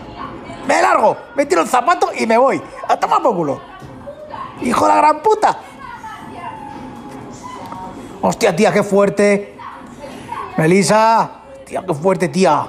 me 0.67 0.81
largo, 0.81 1.17
me 1.35 1.45
tiro 1.45 1.61
el 1.61 1.67
zapato 1.67 2.09
y 2.17 2.25
me 2.25 2.37
voy. 2.37 2.61
A 2.87 2.97
tomar 2.97 3.21
por 3.21 3.35
culo. 3.35 3.61
Hijo 4.61 4.85
de 4.85 4.91
la 4.91 4.97
gran 4.97 5.19
puta. 5.19 5.57
Hostia, 8.21 8.55
tía, 8.55 8.71
qué 8.71 8.83
fuerte. 8.83 9.57
Melisa. 10.57 11.31
Tía, 11.65 11.83
qué 11.85 11.93
fuerte, 11.93 12.27
tía. 12.27 12.67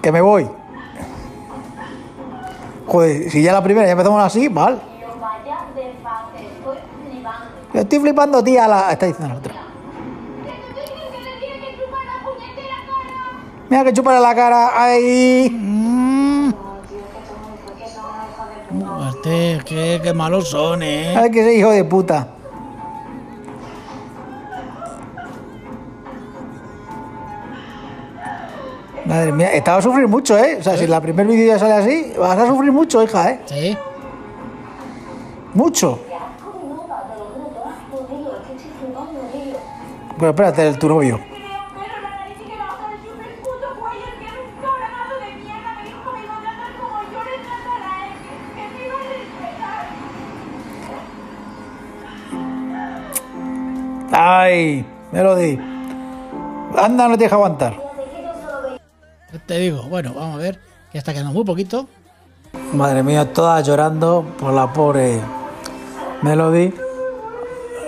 Que 0.00 0.12
me 0.12 0.20
voy. 0.20 0.48
Joder, 2.86 3.30
si 3.30 3.42
ya 3.42 3.52
la 3.52 3.62
primera 3.62 3.86
ya 3.86 3.92
empezamos 3.92 4.22
así, 4.22 4.48
mal. 4.48 4.80
Yo 7.74 7.80
estoy 7.80 7.98
flipando, 7.98 8.42
tía. 8.44 8.68
La... 8.68 8.92
Está 8.92 9.06
diciendo 9.06 9.34
la 9.34 9.38
otra. 9.40 9.71
Mira 13.72 13.84
que 13.84 13.94
chupa 13.94 14.20
la 14.20 14.34
cara. 14.34 14.70
Ay. 14.74 15.48
Mm. 15.48 16.52
Este, 19.08 19.60
qué, 19.64 19.98
qué 20.02 20.12
malos 20.12 20.50
son, 20.50 20.82
¿eh? 20.82 21.16
Ay, 21.16 21.30
que 21.30 21.40
ese 21.40 21.54
hijo 21.54 21.70
de 21.70 21.82
puta. 21.82 22.28
Madre 29.06 29.32
mía, 29.32 29.54
estaba 29.54 29.78
a 29.78 29.82
sufrir 29.82 30.06
mucho, 30.06 30.36
¿eh? 30.36 30.58
O 30.60 30.62
sea, 30.62 30.76
si 30.76 30.86
la 30.86 31.00
primer 31.00 31.26
vídeo 31.26 31.46
ya 31.46 31.58
sale 31.58 31.72
así, 31.72 32.12
vas 32.18 32.38
a 32.38 32.46
sufrir 32.46 32.72
mucho, 32.72 33.02
hija, 33.02 33.30
¿eh? 33.30 33.40
Sí. 33.46 33.78
Mucho. 35.54 35.98
Pero 40.18 40.28
espérate, 40.28 40.68
el 40.68 40.78
tu 40.78 40.90
novio. 40.90 41.31
Ay, 54.24 54.86
Melody. 55.10 55.58
Anda, 56.78 57.08
no 57.08 57.18
te 57.18 57.24
deja 57.24 57.34
aguantar. 57.34 57.74
Te 59.46 59.58
digo, 59.58 59.82
bueno, 59.88 60.12
vamos 60.14 60.36
a 60.36 60.38
ver, 60.38 60.60
que 60.90 60.94
ya 60.94 60.98
está 61.00 61.12
quedando 61.12 61.32
muy 61.32 61.44
poquito. 61.44 61.88
Madre 62.72 63.02
mía, 63.02 63.32
todas 63.32 63.66
llorando 63.66 64.24
por 64.38 64.52
la 64.52 64.72
pobre 64.72 65.18
Melody. 66.22 66.72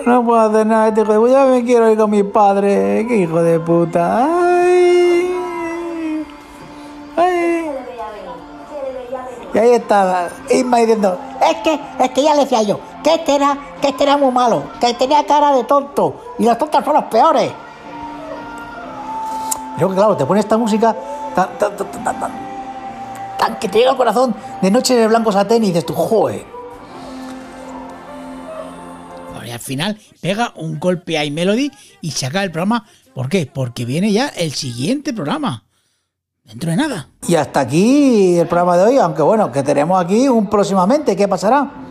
No 0.07 0.25
puedo 0.25 0.41
hacer 0.41 0.67
nada, 0.67 0.89
este 0.89 1.03
hijo 1.03 1.13
de 1.13 1.19
puta. 1.21 1.47
Me 1.47 1.65
quiero 1.65 1.89
ir 1.89 1.97
con 1.97 2.11
mi 2.11 2.25
padre. 2.25 3.07
Qué 3.07 3.17
hijo 3.19 3.41
de 3.41 3.61
puta. 3.61 4.25
Ay. 4.25 5.31
Ay. 7.17 7.71
Y 9.55 9.59
ahí 9.59 9.71
está 9.71 10.31
Isma 10.51 10.79
diciendo, 10.79 11.17
es 11.41 11.57
que, 11.63 11.81
es 12.01 12.11
que 12.11 12.23
ya 12.25 12.35
le 12.35 12.41
decía 12.41 12.63
yo, 12.63 12.81
que 13.05 13.15
este 13.15 13.37
era, 13.37 13.59
que 13.81 13.89
este 13.89 14.03
era 14.03 14.17
muy 14.17 14.33
malo, 14.33 14.65
que 14.81 14.95
tenía 14.95 15.25
cara 15.27 15.55
de 15.55 15.65
tonto, 15.65 16.35
y 16.39 16.45
los 16.45 16.57
tontos 16.57 16.83
son 16.85 16.95
los 16.95 17.05
peores. 17.05 17.53
Yo 19.79 19.89
que 19.91 19.95
claro, 19.95 20.17
te 20.17 20.25
pone 20.25 20.41
esta 20.41 20.57
música 20.57 20.97
tan, 21.35 21.59
tan, 21.59 21.77
tan, 21.77 22.05
tan, 22.05 22.21
tan, 23.39 23.59
que 23.61 23.69
te 23.69 23.79
llega 23.79 23.91
al 23.91 23.97
corazón 23.97 24.35
de 24.63 24.71
noche 24.71 24.97
de 24.97 25.07
blanco 25.07 25.31
satén 25.31 25.63
y 25.63 25.69
dices 25.69 25.85
tú, 25.85 25.93
joe. 25.93 26.47
Y 29.47 29.51
al 29.51 29.61
final 29.61 29.99
pega 30.23 30.55
un 30.57 30.81
golpe 30.81 31.19
a 31.19 31.31
Melody 31.31 31.71
y 32.01 32.13
se 32.13 32.25
acaba 32.25 32.45
el 32.45 32.51
programa. 32.51 32.87
¿Por 33.15 33.29
qué? 33.29 33.45
Porque 33.53 33.85
viene 33.85 34.11
ya 34.11 34.29
el 34.29 34.53
siguiente 34.53 35.13
programa. 35.13 35.65
Dentro 36.45 36.71
de 36.71 36.77
nada. 36.79 37.09
Y 37.29 37.35
hasta 37.35 37.61
aquí 37.61 38.39
el 38.39 38.47
programa 38.47 38.79
de 38.79 38.85
hoy, 38.85 38.99
aunque 38.99 39.21
bueno, 39.21 39.53
que 39.53 39.63
tenemos 39.63 40.03
aquí 40.03 40.29
un 40.29 40.49
próximamente, 40.49 41.15
¿qué 41.15 41.29
pasará? 41.29 41.84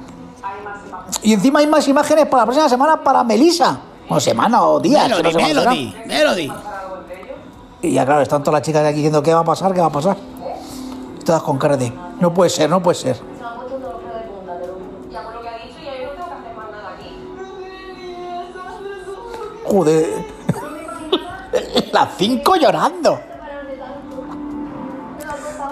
Y 1.21 1.33
encima 1.33 1.59
hay 1.59 1.67
más 1.67 1.87
imágenes 1.87 2.25
para 2.25 2.41
la 2.41 2.45
próxima 2.45 2.69
semana 2.69 3.03
para 3.03 3.23
Melisa. 3.23 3.79
O 4.09 4.19
semana 4.19 4.63
o 4.63 4.79
días. 4.79 5.11
que 5.11 5.23
no 5.23 5.31
Melody. 5.31 5.95
Melody, 6.05 6.47
Melody. 6.47 6.51
Y 7.81 7.91
ya 7.91 8.05
claro, 8.05 8.21
están 8.21 8.41
todas 8.43 8.59
las 8.59 8.65
chicas 8.65 8.81
de 8.83 8.89
aquí 8.89 8.97
diciendo 8.97 9.21
qué 9.21 9.33
va 9.33 9.41
a 9.41 9.45
pasar, 9.45 9.73
qué 9.73 9.81
va 9.81 9.87
a 9.87 9.91
pasar. 9.91 10.17
Todas 11.25 11.41
con 11.41 11.57
cara 11.57 11.77
de, 11.77 11.91
no 12.19 12.33
puede 12.33 12.49
ser, 12.49 12.69
no 12.69 12.81
puede 12.81 12.97
ser. 12.97 13.17
Joder. 19.65 20.25
Las 21.91 22.09
cinco 22.17 22.55
llorando. 22.55 23.19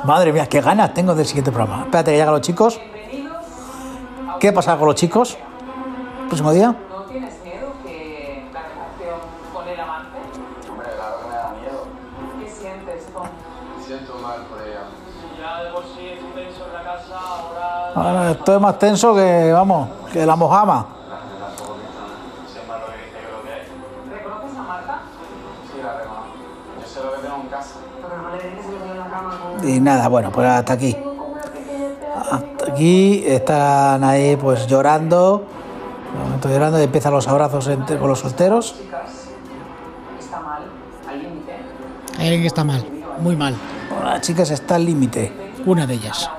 Madre 0.04 0.34
mía, 0.34 0.48
qué 0.48 0.62
ganas 0.62 0.94
tengo 0.94 1.14
del 1.14 1.26
siguiente 1.26 1.52
programa. 1.52 1.84
Espérate 1.84 2.12
que 2.12 2.18
llegan 2.18 2.34
los 2.34 2.42
chicos. 2.42 2.80
¿Qué 4.42 4.52
pasa 4.52 4.76
con 4.76 4.88
los 4.88 4.96
chicos? 4.96 5.38
Próximo 6.26 6.52
día. 6.52 6.76
¿No 6.90 7.04
tienes 7.04 7.40
miedo 7.44 7.74
que 7.84 8.44
la 8.52 8.62
relación 8.64 9.20
con 9.54 9.68
el 9.68 9.80
amante? 9.80 10.18
Hombre, 10.68 10.88
claro 10.96 11.20
que 11.22 11.28
me 11.28 11.36
da 11.36 11.54
miedo. 11.62 11.86
¿Qué 12.40 12.50
sientes, 12.50 13.06
Tom? 13.14 13.28
Me 13.78 13.84
siento 13.84 14.18
mal 14.18 14.40
por 14.50 14.58
ella. 14.68 14.86
Ya 15.40 15.64
de 15.64 15.70
por 15.72 15.84
sí 15.84 16.08
es 16.08 16.24
un 16.24 16.32
tenso 16.32 16.66
en 16.66 16.74
la 16.74 16.84
casa, 16.84 17.20
ahora... 17.20 17.94
Ahora 17.94 18.32
estoy 18.32 18.60
más 18.60 18.80
tenso 18.80 19.14
que, 19.14 19.52
vamos, 19.54 19.90
que 20.12 20.26
la 20.26 20.36
mojama. 20.36 20.88
La 21.08 21.18
tampoco 21.46 21.78
que 21.78 21.86
están. 21.86 22.10
Sepa 22.52 22.80
lo 22.80 22.88
que 22.88 22.94
dice 22.98 23.20
quiere 25.72 25.88
arreglar. 25.88 26.24
Yo 26.82 26.88
sé 26.88 27.04
lo 27.04 27.12
que 27.14 27.18
tengo 27.20 27.36
en 27.36 27.48
casa. 27.48 27.76
Pero 28.02 28.18
no 28.24 28.30
le 28.32 28.38
dejes 28.38 28.66
que 28.66 28.72
se 28.72 28.90
en 28.90 28.98
la 28.98 29.06
cama 29.06 29.40
con... 29.40 29.70
Y 29.70 29.80
nada, 29.80 30.08
bueno, 30.08 30.32
pues 30.32 30.48
hasta 30.48 30.74
aquí. 30.74 30.98
Hasta 32.16 32.51
aquí 32.72 33.24
están 33.26 34.04
ahí 34.04 34.36
pues 34.36 34.68
llorando. 34.68 35.44
Momento 36.18 36.50
llorando 36.50 36.80
y 36.80 36.84
empiezan 36.84 37.14
los 37.14 37.28
abrazos 37.28 37.68
entre, 37.68 37.98
con 37.98 38.10
los 38.10 38.20
solteros. 38.20 38.76
Hay 42.18 42.26
alguien 42.28 42.42
que 42.42 42.48
está 42.48 42.64
mal, 42.64 42.86
muy 43.20 43.36
mal. 43.36 43.56
Las 44.04 44.22
chicas 44.22 44.50
está 44.52 44.76
al 44.76 44.86
límite. 44.86 45.52
Una 45.66 45.88
de 45.88 45.96
ellas. 45.96 46.30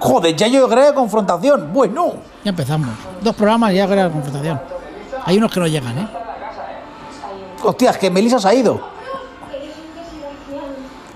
Joder, 0.00 0.34
ya 0.34 0.46
yo 0.46 0.68
creo 0.68 0.94
confrontación. 0.94 1.72
Bueno. 1.72 2.14
Ya 2.44 2.50
empezamos. 2.50 2.90
Dos 3.20 3.34
programas 3.34 3.72
y 3.72 3.76
ya 3.76 3.86
la 3.86 4.10
confrontación. 4.10 4.60
Hay 5.24 5.36
unos 5.38 5.52
que 5.52 5.60
no 5.60 5.66
llegan, 5.66 5.98
¿eh? 5.98 6.08
Hostias, 7.62 7.98
que 7.98 8.10
Melissa 8.10 8.38
se 8.38 8.48
ha 8.48 8.54
ido. 8.54 8.80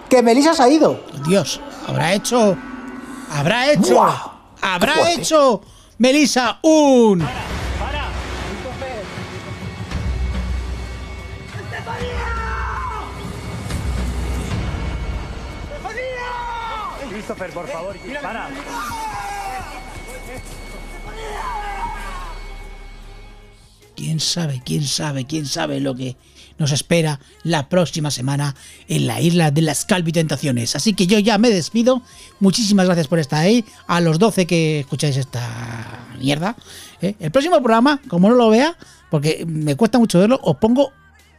Que 0.09 0.22
Melissa 0.22 0.55
se 0.55 0.62
ha 0.62 0.68
ido. 0.68 1.01
Dios, 1.26 1.61
habrá 1.88 2.12
hecho. 2.12 2.57
Habrá 3.32 3.72
hecho. 3.72 3.95
Buah, 3.95 4.34
habrá 4.64 5.12
hecho. 5.12 5.62
Melissa, 5.98 6.58
un. 6.62 7.24
Christopher, 17.10 17.50
por 17.52 17.68
favor, 17.68 17.96
para. 18.20 18.48
quién 23.94 24.18
sabe, 24.18 24.60
quién 24.64 24.82
sabe, 24.84 25.24
quién 25.24 25.46
sabe 25.46 25.80
lo 25.80 25.94
que 25.94 26.16
nos 26.59 26.72
espera 26.72 27.20
la 27.42 27.68
próxima 27.68 28.11
semana 28.11 28.55
en 28.88 29.07
la 29.07 29.20
isla 29.20 29.50
de 29.50 29.62
las 29.62 29.84
calvitentaciones. 29.84 30.76
Así 30.76 30.94
que 30.94 31.07
yo 31.07 31.18
ya 31.18 31.38
me 31.38 31.50
despido. 31.50 32.02
Muchísimas 32.40 32.86
gracias 32.86 33.09
por 33.09 33.18
estar 33.18 33.40
ahí. 33.40 33.64
A 33.86 34.00
los 34.00 34.18
12 34.18 34.46
que 34.46 34.80
escucháis 34.80 35.16
esta 35.16 36.07
mierda. 36.18 36.57
¿eh? 37.00 37.14
El 37.20 37.30
próximo 37.30 37.57
programa, 37.57 38.00
como 38.09 38.28
no 38.28 38.34
lo 38.34 38.50
vea, 38.50 38.76
porque 39.11 39.44
me 39.46 39.76
cuesta 39.76 39.98
mucho 39.98 40.18
verlo, 40.18 40.40
os 40.42 40.57
pongo 40.57 40.92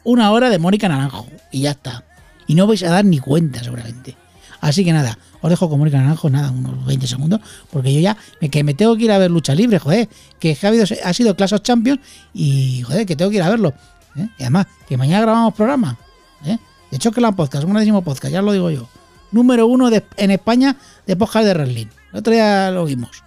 una 0.04 0.32
hora 0.32 0.50
de 0.50 0.60
Mónica 0.60 0.88
Naranjo 0.88 1.28
y 1.52 1.62
ya 1.62 1.72
está. 1.72 2.04
Y 2.48 2.56
no 2.56 2.68
vais 2.68 2.84
a 2.84 2.90
dar 2.90 3.06
ni 3.06 3.20
cuenta, 3.20 3.64
seguramente. 3.64 4.16
Así 4.62 4.84
que 4.84 4.94
nada, 4.94 5.18
os 5.42 5.50
dejo 5.50 5.70
con 5.70 5.80
Mónica 5.80 5.98
Naranjo, 5.98 6.30
nada, 6.30 6.52
unos 6.52 6.86
20 6.86 7.06
segundos, 7.06 7.40
porque 7.72 7.94
yo 7.94 8.00
ya 8.00 8.18
me, 8.42 8.50
que 8.50 8.64
me 8.64 8.74
tengo 8.74 8.96
que 8.98 9.04
ir 9.04 9.12
a 9.12 9.18
ver 9.18 9.30
lucha 9.30 9.54
libre, 9.54 9.78
joder, 9.80 10.10
que 10.40 10.58
ha, 11.04 11.14
sido 11.14 11.36
Clash 11.36 11.54
of 11.54 11.62
Champions 11.62 12.00
y 12.34 12.82
joder, 12.82 13.06
que 13.06 13.16
tengo 13.16 13.30
que 13.30 13.38
ir 13.38 13.44
a 13.44 13.50
verlo. 13.50 13.74
¿Eh? 14.16 14.30
Y 14.38 14.44
además, 14.44 14.68
que 14.88 14.98
mañana 14.98 15.22
grabamos 15.22 15.54
programa. 15.54 15.98
¿eh? 16.46 16.58
De 16.92 16.98
hecho, 16.98 17.12
que 17.12 17.22
la 17.22 17.32
podcast, 17.32 17.64
un 17.64 17.72
grandísimo 17.72 18.02
podcast, 18.04 18.32
ya 18.32 18.42
lo 18.42 18.52
digo 18.52 18.70
yo. 18.72 18.88
Número 19.32 19.68
uno 19.68 19.90
en 19.90 20.32
España 20.32 20.76
de 21.06 21.16
podcast 21.16 21.46
de 21.46 21.54
wrestling. 21.54 21.88
El 22.14 22.20
otro 22.20 22.34
día 22.34 22.72
lo 22.72 22.86
vimos. 22.86 23.24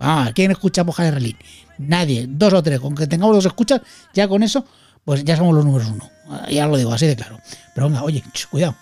Ah, 0.00 0.30
¿quién 0.34 0.50
escucha 0.50 0.84
podcast 0.84 1.10
de 1.10 1.10
wrestling? 1.12 1.34
Nadie, 1.78 2.26
dos 2.28 2.52
o 2.52 2.62
tres. 2.62 2.80
Con 2.80 2.94
que 2.94 3.06
tengamos 3.06 3.34
dos 3.34 3.46
escuchas, 3.46 3.80
ya 4.14 4.28
con 4.28 4.42
eso, 4.42 4.64
pues 5.04 5.24
ya 5.24 5.36
somos 5.36 5.54
los 5.54 5.64
números 5.64 5.88
uno. 5.88 6.08
Ah, 6.28 6.48
Ya 6.50 6.66
lo 6.66 6.76
digo, 6.76 6.92
así 6.92 7.06
de 7.06 7.16
claro. 7.16 7.38
Pero 7.74 7.88
venga, 7.88 8.02
oye, 8.02 8.22
cuidado. 8.50 8.74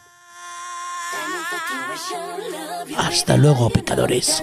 Hasta 2.97 3.37
luego, 3.37 3.71
pecadores. 3.71 4.43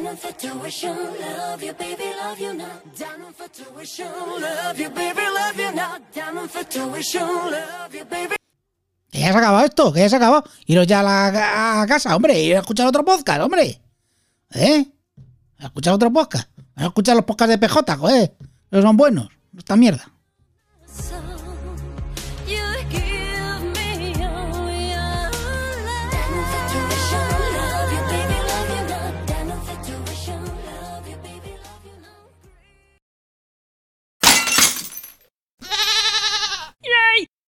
Que 9.09 9.19
ya 9.19 9.27
se 9.31 9.33
ha 9.33 9.37
acabado 9.37 9.65
esto, 9.65 9.93
que 9.93 9.99
ya 10.01 10.09
se 10.09 10.15
ha 10.15 10.17
acabado. 10.17 10.43
Iros 10.65 10.87
ya 10.87 10.99
a 10.99 11.03
la 11.03 11.85
casa, 11.87 12.15
hombre, 12.15 12.41
ir 12.41 12.55
a 12.55 12.59
escuchar 12.59 12.87
otro 12.87 13.03
podcast, 13.03 13.41
hombre. 13.41 13.81
¿Eh? 14.53 14.85
A 15.59 15.65
escuchar 15.65 15.93
otro 15.93 16.11
podcast. 16.11 16.49
A 16.75 16.85
escuchar 16.85 17.15
los 17.15 17.25
podcasts 17.25 17.51
de 17.51 17.57
PJ, 17.57 17.95
joder. 17.97 18.35
Esos 18.69 18.83
son 18.83 18.97
buenos. 18.97 19.29
Esta 19.57 19.75
mierda. 19.75 20.11